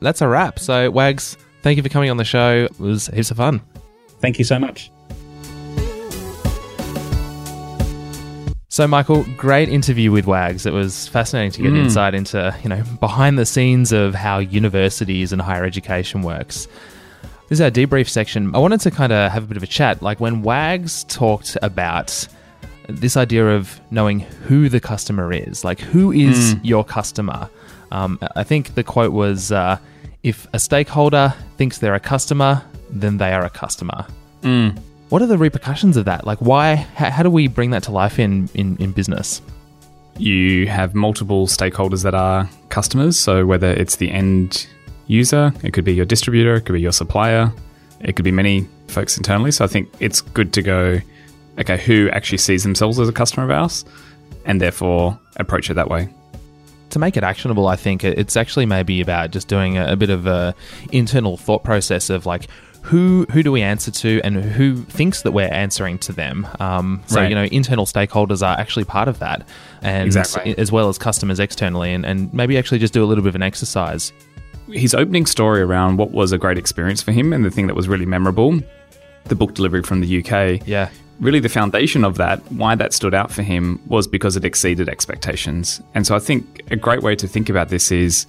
that's 0.00 0.20
a 0.20 0.28
wrap. 0.28 0.58
So 0.58 0.90
Wags, 0.90 1.38
thank 1.62 1.78
you 1.78 1.82
for 1.82 1.88
coming 1.88 2.10
on 2.10 2.18
the 2.18 2.24
show. 2.24 2.64
It 2.64 2.78
was 2.78 3.06
heaps 3.06 3.30
of 3.30 3.38
fun. 3.38 3.62
Thank 4.20 4.38
you 4.38 4.44
so 4.44 4.58
much. 4.58 4.90
So, 8.74 8.88
Michael, 8.88 9.24
great 9.36 9.68
interview 9.68 10.10
with 10.10 10.26
Wags. 10.26 10.66
It 10.66 10.72
was 10.72 11.06
fascinating 11.06 11.52
to 11.52 11.62
get 11.62 11.74
mm. 11.74 11.84
insight 11.84 12.12
into, 12.12 12.52
you 12.64 12.68
know, 12.68 12.82
behind 12.98 13.38
the 13.38 13.46
scenes 13.46 13.92
of 13.92 14.16
how 14.16 14.38
universities 14.38 15.32
and 15.32 15.40
higher 15.40 15.64
education 15.64 16.22
works. 16.22 16.66
This 17.48 17.58
is 17.58 17.60
our 17.60 17.70
debrief 17.70 18.08
section. 18.08 18.52
I 18.52 18.58
wanted 18.58 18.80
to 18.80 18.90
kind 18.90 19.12
of 19.12 19.30
have 19.30 19.44
a 19.44 19.46
bit 19.46 19.56
of 19.56 19.62
a 19.62 19.68
chat. 19.68 20.02
Like 20.02 20.18
when 20.18 20.42
Wags 20.42 21.04
talked 21.04 21.56
about 21.62 22.26
this 22.88 23.16
idea 23.16 23.46
of 23.46 23.80
knowing 23.92 24.18
who 24.18 24.68
the 24.68 24.80
customer 24.80 25.32
is, 25.32 25.62
like 25.62 25.78
who 25.78 26.10
is 26.10 26.56
mm. 26.56 26.60
your 26.64 26.84
customer. 26.84 27.48
Um, 27.92 28.18
I 28.34 28.42
think 28.42 28.74
the 28.74 28.82
quote 28.82 29.12
was, 29.12 29.52
uh, 29.52 29.78
"If 30.24 30.48
a 30.52 30.58
stakeholder 30.58 31.32
thinks 31.58 31.78
they're 31.78 31.94
a 31.94 32.00
customer, 32.00 32.64
then 32.90 33.18
they 33.18 33.34
are 33.34 33.44
a 33.44 33.50
customer." 33.50 34.04
Mm. 34.42 34.76
What 35.10 35.22
are 35.22 35.26
the 35.26 35.38
repercussions 35.38 35.96
of 35.96 36.06
that? 36.06 36.26
Like, 36.26 36.38
why? 36.38 36.74
How, 36.74 37.10
how 37.10 37.22
do 37.22 37.30
we 37.30 37.46
bring 37.46 37.70
that 37.70 37.82
to 37.84 37.92
life 37.92 38.18
in, 38.18 38.48
in, 38.54 38.76
in 38.78 38.92
business? 38.92 39.42
You 40.18 40.66
have 40.68 40.94
multiple 40.94 41.46
stakeholders 41.46 42.02
that 42.04 42.14
are 42.14 42.48
customers. 42.68 43.18
So, 43.18 43.46
whether 43.46 43.70
it's 43.70 43.96
the 43.96 44.10
end 44.10 44.66
user, 45.06 45.52
it 45.62 45.72
could 45.72 45.84
be 45.84 45.94
your 45.94 46.06
distributor, 46.06 46.54
it 46.54 46.62
could 46.62 46.72
be 46.72 46.80
your 46.80 46.92
supplier, 46.92 47.52
it 48.00 48.16
could 48.16 48.24
be 48.24 48.32
many 48.32 48.66
folks 48.88 49.16
internally. 49.16 49.50
So, 49.50 49.64
I 49.64 49.68
think 49.68 49.92
it's 50.00 50.20
good 50.20 50.52
to 50.54 50.62
go, 50.62 51.00
okay, 51.58 51.76
who 51.78 52.08
actually 52.10 52.38
sees 52.38 52.62
themselves 52.62 52.98
as 52.98 53.08
a 53.08 53.12
customer 53.12 53.44
of 53.44 53.50
ours 53.50 53.84
and 54.46 54.60
therefore 54.60 55.18
approach 55.36 55.70
it 55.70 55.74
that 55.74 55.88
way 55.88 56.08
to 56.90 56.98
make 57.00 57.16
it 57.16 57.24
actionable, 57.24 57.66
I 57.66 57.74
think 57.74 58.04
it's 58.04 58.36
actually 58.36 58.66
maybe 58.66 59.00
about 59.00 59.32
just 59.32 59.48
doing 59.48 59.76
a, 59.76 59.92
a, 59.92 59.96
bit 59.96 60.10
of 60.10 60.28
a 60.28 60.54
internal 60.92 61.36
thought 61.36 61.64
process 61.64 62.08
of 62.08 62.24
like 62.24 62.46
who 62.84 63.24
who 63.32 63.42
do 63.42 63.50
we 63.50 63.62
answer 63.62 63.90
to 63.90 64.20
and 64.22 64.36
who 64.36 64.76
thinks 64.76 65.22
that 65.22 65.32
we're 65.32 65.52
answering 65.52 65.98
to 65.98 66.12
them. 66.12 66.46
Um, 66.60 67.02
so 67.06 67.16
right. 67.16 67.30
you 67.30 67.34
know, 67.34 67.44
internal 67.44 67.86
stakeholders 67.86 68.46
are 68.46 68.60
actually 68.60 68.84
part 68.84 69.08
of 69.08 69.20
that, 69.20 69.48
and 69.80 70.06
exactly. 70.06 70.56
as 70.58 70.70
well 70.70 70.90
as 70.90 70.98
customers 70.98 71.40
externally, 71.40 71.94
and, 71.94 72.04
and 72.04 72.32
maybe 72.34 72.58
actually 72.58 72.78
just 72.78 72.92
do 72.92 73.02
a 73.02 73.06
little 73.06 73.24
bit 73.24 73.30
of 73.30 73.36
an 73.36 73.42
exercise. 73.42 74.12
His 74.68 74.94
opening 74.94 75.24
story 75.24 75.62
around 75.62 75.96
what 75.96 76.10
was 76.10 76.32
a 76.32 76.38
great 76.38 76.58
experience 76.58 77.02
for 77.02 77.12
him 77.12 77.32
and 77.32 77.42
the 77.42 77.50
thing 77.50 77.68
that 77.68 77.74
was 77.74 77.88
really 77.88 78.06
memorable, 78.06 78.60
the 79.24 79.34
book 79.34 79.54
delivery 79.54 79.82
from 79.82 80.00
the 80.02 80.18
UK. 80.22 80.66
Yeah. 80.66 80.90
Really, 81.20 81.40
the 81.40 81.48
foundation 81.48 82.04
of 82.04 82.18
that, 82.18 82.40
why 82.52 82.74
that 82.74 82.92
stood 82.92 83.14
out 83.14 83.30
for 83.30 83.42
him, 83.42 83.80
was 83.86 84.06
because 84.06 84.36
it 84.36 84.44
exceeded 84.44 84.90
expectations. 84.90 85.80
And 85.94 86.06
so 86.06 86.14
I 86.14 86.18
think 86.18 86.62
a 86.70 86.76
great 86.76 87.02
way 87.02 87.16
to 87.16 87.26
think 87.26 87.48
about 87.48 87.70
this 87.70 87.90
is 87.90 88.26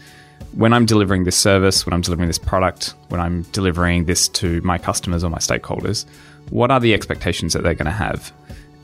when 0.54 0.74
I'm 0.74 0.86
delivering 0.86 1.26
this 1.26 1.36
service, 1.36 1.86
when 1.86 1.94
I'm 1.94 2.02
delivering 2.02 2.28
this 2.28 2.40
product, 2.40 2.94
when 3.10 3.20
I'm 3.20 3.44
delivering 3.52 4.06
this 4.06 4.28
to 4.30 4.62
my 4.62 4.78
customers 4.78 5.24
or 5.24 5.30
my 5.30 5.40
stakeholders, 5.40 6.06
what 6.50 6.72
are 6.72 6.80
the 6.80 6.94
expectations 6.94 7.54
that 7.54 7.64
they're 7.64 7.74
going 7.74 7.86
to 7.86 7.92
have? 7.92 8.32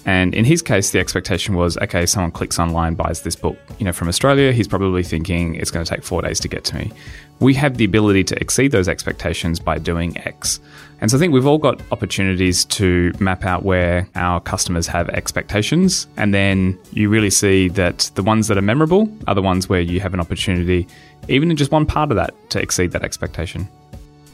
And 0.06 0.34
in 0.34 0.46
his 0.46 0.62
case, 0.62 0.92
the 0.92 1.00
expectation 1.00 1.56
was 1.56 1.78
okay, 1.78 2.06
someone 2.06 2.32
clicks 2.32 2.60
online, 2.60 2.96
buys 2.96 3.22
this 3.22 3.36
book. 3.36 3.58
You 3.78 3.86
know, 3.86 3.92
from 3.92 4.08
Australia, 4.08 4.52
he's 4.52 4.68
probably 4.68 5.04
thinking 5.04 5.56
it's 5.56 5.72
going 5.72 5.86
to 5.86 5.90
take 5.90 6.04
four 6.04 6.22
days 6.22 6.40
to 6.40 6.48
get 6.48 6.64
to 6.66 6.76
me. 6.76 6.92
We 7.40 7.54
have 7.56 7.78
the 7.78 7.86
ability 7.86 8.24
to 8.26 8.40
exceed 8.42 8.72
those 8.72 8.88
expectations 8.88 9.60
by 9.60 9.78
doing 9.78 10.18
X. 10.20 10.60
And 11.02 11.10
so 11.10 11.18
I 11.18 11.20
think 11.20 11.34
we've 11.34 11.48
all 11.48 11.58
got 11.58 11.82
opportunities 11.92 12.66
to 12.66 13.12
map 13.20 13.44
out 13.44 13.64
where 13.64 14.08
our 14.16 14.40
customers 14.40 14.86
have 14.88 15.10
expectations. 15.10 16.08
And 16.18 16.34
then 16.34 16.78
you 16.94 17.10
really 17.10 17.32
see 17.32 17.70
that 17.70 18.12
the 18.14 18.24
ones 18.24 18.48
that 18.48 18.58
are 18.58 18.62
memorable 18.62 19.12
are 19.28 19.34
the 19.34 19.42
ones 19.42 19.68
where 19.68 19.82
you 19.82 20.00
have 20.00 20.14
an 20.14 20.20
opportunity, 20.20 20.88
even 21.28 21.50
in 21.50 21.58
just 21.58 21.72
one 21.72 21.88
part 21.88 22.12
of 22.12 22.18
that, 22.18 22.34
to 22.52 22.62
exceed 22.62 22.92
that 22.92 23.04
expectation. 23.04 23.68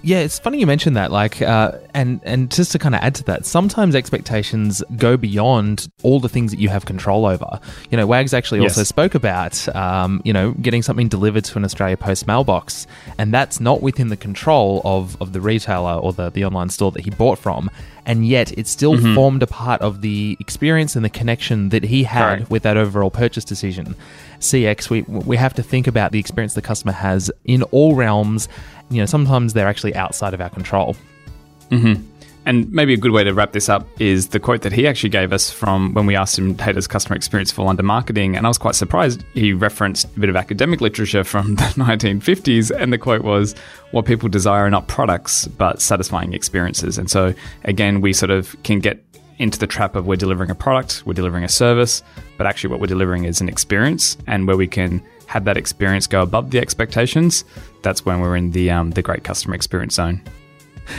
Yeah, 0.04 0.20
it's 0.20 0.40
funny 0.40 0.60
you 0.60 0.68
mentioned 0.68 0.96
that. 0.96 1.12
Like, 1.12 1.42
uh, 1.42 1.72
and 1.94 2.22
and 2.24 2.50
just 2.52 2.72
to 2.74 2.80
kind 2.80 2.96
of 2.96 3.02
add 3.02 3.16
to 3.16 3.24
that, 3.26 3.46
sometimes 3.46 3.96
expectations 3.96 4.82
go 4.96 5.18
beyond 5.18 5.90
all 6.04 6.20
the 6.20 6.30
things 6.30 6.52
that 6.52 6.60
you 6.60 6.70
have 6.70 6.86
control 6.86 7.26
over. 7.26 7.60
You 7.90 7.98
know, 7.98 8.06
Wags 8.08 8.34
actually 8.34 8.62
Yes. 8.62 8.72
also 8.78 8.84
spoke 8.84 9.16
about, 9.16 9.68
um, 9.76 10.22
you 10.24 10.32
know, 10.32 10.52
getting 10.62 10.82
something 10.82 11.08
delivered 11.10 11.44
to 11.46 11.58
an 11.58 11.66
Australia 11.66 11.98
Post 11.98 12.28
mailbox, 12.28 12.88
and 13.18 13.34
that's 13.34 13.60
not 13.60 13.82
within 13.82 14.08
the 14.10 14.18
control 14.18 14.82
of 14.86 15.18
of 15.22 15.34
the 15.34 15.42
retailer 15.42 15.96
or 15.96 16.14
the 16.14 16.30
the 16.30 16.46
online 16.46 16.70
store 16.70 16.92
that 16.92 17.04
he 17.04 17.10
bought 17.10 17.40
from, 17.40 17.70
and 18.06 18.26
yet 18.26 18.58
it 18.58 18.68
still 18.68 18.96
Mm-hmm. 18.96 19.16
formed 19.16 19.44
a 19.44 19.48
part 19.48 19.82
of 19.82 20.02
the 20.02 20.38
experience 20.40 20.96
and 20.96 21.04
the 21.04 21.10
connection 21.10 21.70
that 21.70 21.84
he 21.84 22.04
had 22.04 22.38
Correct. 22.38 22.52
with 22.52 22.64
that 22.64 22.78
overall 22.78 23.10
purchase 23.12 23.44
decision. 23.44 23.96
CX, 24.40 24.90
we 24.90 25.02
we 25.02 25.36
have 25.38 25.54
to 25.56 25.64
think 25.64 25.88
about 25.88 26.12
the 26.12 26.20
experience 26.20 26.54
the 26.54 26.62
customer 26.62 26.94
has 26.94 27.32
in 27.46 27.64
all 27.64 27.96
realms. 27.96 28.48
You 28.89 29.02
know, 29.02 29.06
sometimes 29.06 29.54
they're 29.54 29.67
actually 29.67 29.95
outside 29.95 30.34
of 30.34 30.41
our 30.41 30.50
control. 30.50 30.95
Mm-hmm. 31.71 32.04
And 32.47 32.71
maybe 32.71 32.93
a 32.93 32.97
good 32.97 33.12
way 33.12 33.26
to 33.26 33.34
wrap 33.34 33.52
this 33.52 33.67
up 33.67 33.86
is 34.00 34.30
the 34.30 34.39
quote 34.39 34.62
that 34.62 34.71
he 34.71 34.88
actually 34.88 35.10
gave 35.10 35.34
us 35.34 35.52
from 35.52 35.93
when 35.93 36.06
we 36.06 36.15
asked 36.15 36.39
him, 36.39 36.58
hey, 36.58 36.71
does 36.71 36.88
customer 36.88 37.17
experience 37.17 37.52
fall 37.52 37.67
under 37.67 37.84
marketing? 37.84 38.38
And 38.38 38.45
I 38.45 38.50
was 38.50 38.58
quite 38.58 38.73
surprised. 38.76 39.21
He 39.34 39.52
referenced 39.52 40.06
a 40.06 40.19
bit 40.19 40.30
of 40.30 40.38
academic 40.38 40.80
literature 40.80 41.26
from 41.26 41.56
the 41.58 41.63
1950s. 41.63 42.71
And 42.71 42.93
the 42.93 42.97
quote 42.97 43.23
was, 43.23 43.54
what 43.91 44.06
people 44.06 44.30
desire 44.30 44.63
are 44.63 44.69
not 44.69 44.88
products, 44.88 45.45
but 45.45 45.82
satisfying 45.82 46.32
experiences. 46.32 46.97
And 46.97 47.12
so, 47.12 47.34
again, 47.65 48.00
we 48.00 48.13
sort 48.13 48.30
of 48.30 48.56
can 48.63 48.80
get 48.80 49.04
into 49.39 49.60
the 49.60 49.67
trap 49.67 49.97
of 49.97 50.08
we're 50.08 50.15
delivering 50.15 50.50
a 50.50 50.56
product, 50.56 51.04
we're 51.06 51.13
delivering 51.13 51.43
a 51.43 51.50
service, 51.50 52.02
but 52.38 52.47
actually 52.47 52.69
what 52.69 52.80
we're 52.80 52.88
delivering 52.88 53.26
is 53.26 53.41
an 53.41 53.50
experience. 53.50 54.15
And 54.26 54.47
where 54.47 54.56
we 54.56 54.67
can 54.67 55.04
have 55.28 55.46
that 55.46 55.58
experience 55.58 56.08
go 56.08 56.22
above 56.22 56.52
the 56.52 56.60
expectations, 56.60 57.46
that's 57.84 58.06
when 58.06 58.20
we're 58.20 58.36
in 58.36 58.52
the, 58.52 58.72
um, 58.72 58.92
the 58.92 59.02
great 59.02 59.24
customer 59.24 59.56
experience 59.56 59.96
zone. 59.96 60.22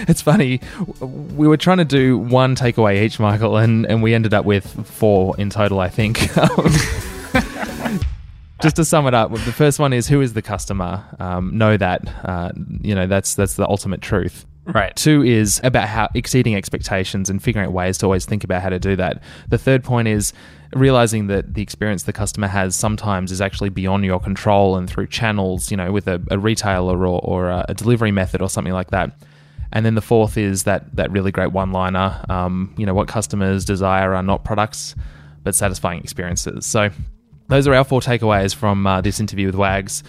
It's 0.07 0.21
funny. 0.21 0.61
We 1.01 1.49
were 1.49 1.57
trying 1.57 1.79
to 1.79 1.85
do 1.85 2.19
one 2.19 2.55
takeaway 2.55 3.03
each, 3.03 3.19
Michael, 3.19 3.57
and, 3.57 3.87
and 3.87 4.03
we 4.03 4.15
ended 4.15 4.35
up 4.35 4.45
with 4.45 4.67
four 4.87 5.35
in 5.39 5.51
total, 5.51 5.81
I 5.81 5.89
think. 5.89 6.19
Just 8.61 8.77
to 8.77 8.85
sum 8.85 9.07
it 9.07 9.15
up, 9.15 9.31
the 9.33 9.53
first 9.53 9.79
one 9.79 9.93
is 9.93 10.09
who 10.09 10.21
is 10.21 10.33
the 10.35 10.43
customer? 10.43 11.05
Um, 11.21 11.57
know 11.57 11.77
that. 11.77 12.03
Uh, 12.25 12.51
you 12.81 12.95
know, 12.95 13.07
that's 13.07 13.37
that's 13.37 13.55
the 13.55 13.69
ultimate 13.69 14.03
truth. 14.03 14.45
Right. 14.69 14.95
Two 14.95 15.23
is 15.23 15.61
about 15.65 15.89
how 15.89 16.11
exceeding 16.15 16.55
expectations 16.55 17.31
and 17.31 17.43
figuring 17.43 17.67
out 17.67 17.73
ways 17.73 17.97
to 17.99 18.07
always 18.07 18.27
think 18.27 18.45
about 18.45 18.63
how 18.63 18.69
to 18.69 18.79
do 18.79 18.97
that. 18.97 19.23
The 19.49 19.57
third 19.57 19.83
point 19.83 20.09
is 20.09 20.35
realizing 20.75 21.29
that 21.29 21.55
the 21.55 21.63
experience 21.63 22.03
the 22.03 22.13
customer 22.13 22.49
has 22.49 22.77
sometimes 22.77 23.33
is 23.33 23.41
actually 23.41 23.71
beyond 23.71 24.05
your 24.05 24.21
control 24.21 24.77
and 24.77 24.89
through 24.89 25.07
channels, 25.07 25.71
you 25.71 25.77
know, 25.79 25.91
with 25.91 26.07
a, 26.07 26.23
a 26.31 26.39
retailer 26.39 27.07
or, 27.07 27.19
or 27.25 27.49
a, 27.51 27.75
delivery 27.75 28.13
method 28.13 28.43
or 28.43 28.51
something 28.51 28.75
like 28.75 28.91
that. 28.91 29.11
And 29.73 29.87
then 29.87 29.95
the 29.95 30.03
fourth 30.03 30.37
is 30.37 30.65
that 30.65 30.95
that 30.97 31.11
really 31.11 31.31
great 31.31 31.53
one-liner. 31.53 32.23
Um, 32.29 32.75
you 32.77 32.85
know, 32.85 32.93
what 32.93 33.09
customers 33.09 33.65
desire 33.65 34.15
are 34.15 34.23
not 34.23 34.45
products, 34.45 34.95
but 35.45 35.55
satisfying 35.55 36.03
experiences. 36.03 36.67
So 36.67 36.91
those 37.49 37.67
are 37.67 37.75
our 37.75 37.85
four 37.85 38.01
takeaways 38.01 38.55
from 38.55 38.87
uh, 38.87 39.01
this 39.01 39.19
interview 39.19 39.47
with 39.47 39.55
Wags. 39.55 40.03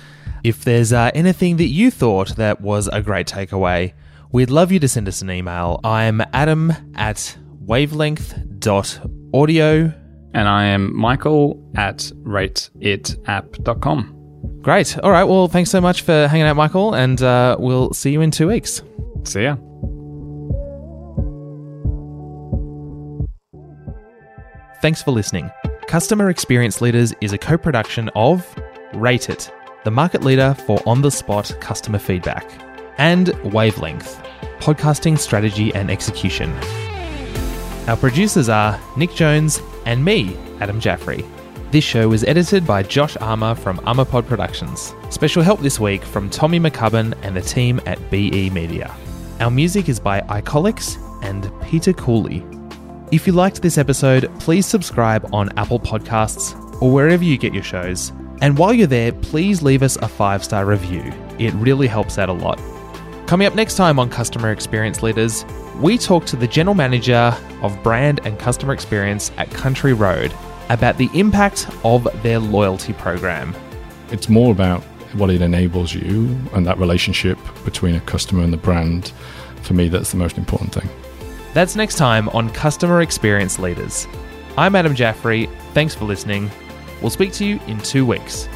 If 0.44 0.66
there's 0.66 0.92
uh, 0.92 1.12
anything 1.14 1.58
that 1.58 1.68
you 1.68 1.92
thought 1.92 2.36
that 2.36 2.60
was 2.60 2.90
a 2.90 3.02
great 3.02 3.28
takeaway, 3.28 3.94
we'd 4.32 4.50
love 4.50 4.72
you 4.72 4.80
to 4.80 4.88
send 4.88 5.08
us 5.08 5.22
an 5.22 5.30
email. 5.32 5.80
I'm 5.84 6.22
Adam 6.34 6.74
at 6.96 7.38
wavelength.audio. 7.66 9.94
And 10.32 10.48
I 10.48 10.66
am 10.66 10.96
Michael 10.96 11.60
at 11.76 11.98
rateitapp.com. 12.24 14.16
Great. 14.62 14.98
All 15.00 15.12
right. 15.12 15.24
Well, 15.24 15.48
thanks 15.48 15.72
so 15.72 15.82
much 15.82 16.04
for 16.04 16.28
hanging 16.28 16.46
out, 16.46 16.56
Michael, 16.56 16.94
and 16.94 17.20
uh, 17.22 17.56
we'll 17.60 17.92
see 17.94 18.12
you 18.12 18.22
in 18.22 18.30
two 18.30 18.48
weeks. 18.48 18.84
See 19.24 19.44
ya. 19.44 19.56
Thanks 24.82 25.02
for 25.02 25.12
listening. 25.12 25.50
Customer 25.88 26.30
Experience 26.30 26.82
Leaders 26.82 27.14
is 27.22 27.34
a 27.34 27.38
co 27.38 27.58
production 27.58 28.10
of 28.16 28.46
Rate 28.94 29.30
It, 29.30 29.52
the 29.84 29.92
market 29.92 30.24
leader 30.24 30.56
for 30.66 30.82
on 30.86 31.02
the 31.02 31.12
spot 31.12 31.56
customer 31.60 32.00
feedback, 32.00 32.50
and 33.00 33.30
Wavelength, 33.46 34.22
podcasting 34.60 35.18
strategy 35.18 35.74
and 35.74 35.90
execution. 35.90 36.54
Our 37.88 37.96
producers 37.96 38.50
are 38.50 38.80
Nick 38.98 39.16
Jones 39.16 39.62
and 39.86 40.04
me, 40.04 40.38
Adam 40.60 40.80
Jaffrey. 40.80 41.26
This 41.72 41.84
show 41.84 42.10
was 42.10 42.26
edited 42.26 42.68
by 42.68 42.84
Josh 42.84 43.16
Armour 43.18 43.56
from 43.56 43.78
Armorpod 43.80 44.28
Productions. 44.28 44.94
Special 45.10 45.42
help 45.42 45.62
this 45.62 45.80
week 45.80 46.04
from 46.04 46.30
Tommy 46.30 46.60
McCubbin 46.60 47.18
and 47.24 47.36
the 47.36 47.42
team 47.42 47.80
at 47.86 48.12
BE 48.12 48.50
Media. 48.50 48.94
Our 49.40 49.50
music 49.50 49.88
is 49.88 50.00
by 50.00 50.20
Icolics 50.22 50.98
and 51.24 51.50
Peter 51.64 51.94
Cooley. 51.94 52.46
If 53.14 53.26
you 53.26 53.34
liked 53.34 53.62
this 53.62 53.78
episode, 53.78 54.30
please 54.40 54.66
subscribe 54.66 55.34
on 55.34 55.58
Apple 55.58 55.80
Podcasts 55.80 56.54
or 56.82 56.92
wherever 56.92 57.24
you 57.24 57.38
get 57.38 57.54
your 57.54 57.64
shows. 57.64 58.12
And 58.42 58.58
while 58.58 58.74
you're 58.74 58.88
there, 58.88 59.14
please 59.14 59.62
leave 59.62 59.84
us 59.84 59.96
a 59.98 60.08
five 60.08 60.44
star 60.44 60.66
review. 60.66 61.14
It 61.40 61.54
really 61.54 61.88
helps 61.88 62.18
out 62.18 62.28
a 62.28 62.34
lot. 62.34 62.60
Coming 63.30 63.46
up 63.46 63.54
next 63.54 63.76
time 63.76 64.00
on 64.00 64.10
Customer 64.10 64.52
Experience 64.52 65.04
Leaders, 65.04 65.46
we 65.76 66.00
talk 66.00 66.26
to 66.26 66.36
the 66.36 66.48
General 66.48 66.74
Manager 66.74 67.38
of 67.62 67.78
Brand 67.84 68.20
and 68.24 68.40
Customer 68.40 68.74
Experience 68.74 69.32
at 69.38 69.52
Country 69.52 69.94
Road 69.94 70.34
about 70.70 70.98
the 70.98 71.12
impact 71.14 71.68
of 71.84 72.08
their 72.24 72.40
loyalty 72.40 72.92
program. 72.92 73.56
It's 74.10 74.30
more 74.30 74.52
about 74.52 74.82
what 75.14 75.30
it 75.30 75.44
enables 75.44 75.94
you 75.94 76.36
and 76.54 76.66
that 76.66 76.80
relationship 76.80 77.38
between 77.66 77.94
a 77.94 78.02
customer 78.02 78.42
and 78.42 78.52
the 78.52 78.58
brand. 78.58 79.14
For 79.62 79.76
me, 79.76 79.90
that's 79.90 80.10
the 80.10 80.18
most 80.18 80.40
important 80.40 80.74
thing. 80.74 80.90
That's 81.54 81.76
next 81.76 82.00
time 82.00 82.30
on 82.30 82.50
Customer 82.50 83.00
Experience 83.00 83.60
Leaders. 83.60 84.08
I'm 84.58 84.76
Adam 84.76 84.96
Jaffrey. 84.96 85.48
Thanks 85.76 85.94
for 85.94 86.06
listening. 86.06 86.50
We'll 87.00 87.12
speak 87.12 87.34
to 87.34 87.46
you 87.46 87.60
in 87.68 87.78
two 87.82 88.08
weeks. 88.08 88.50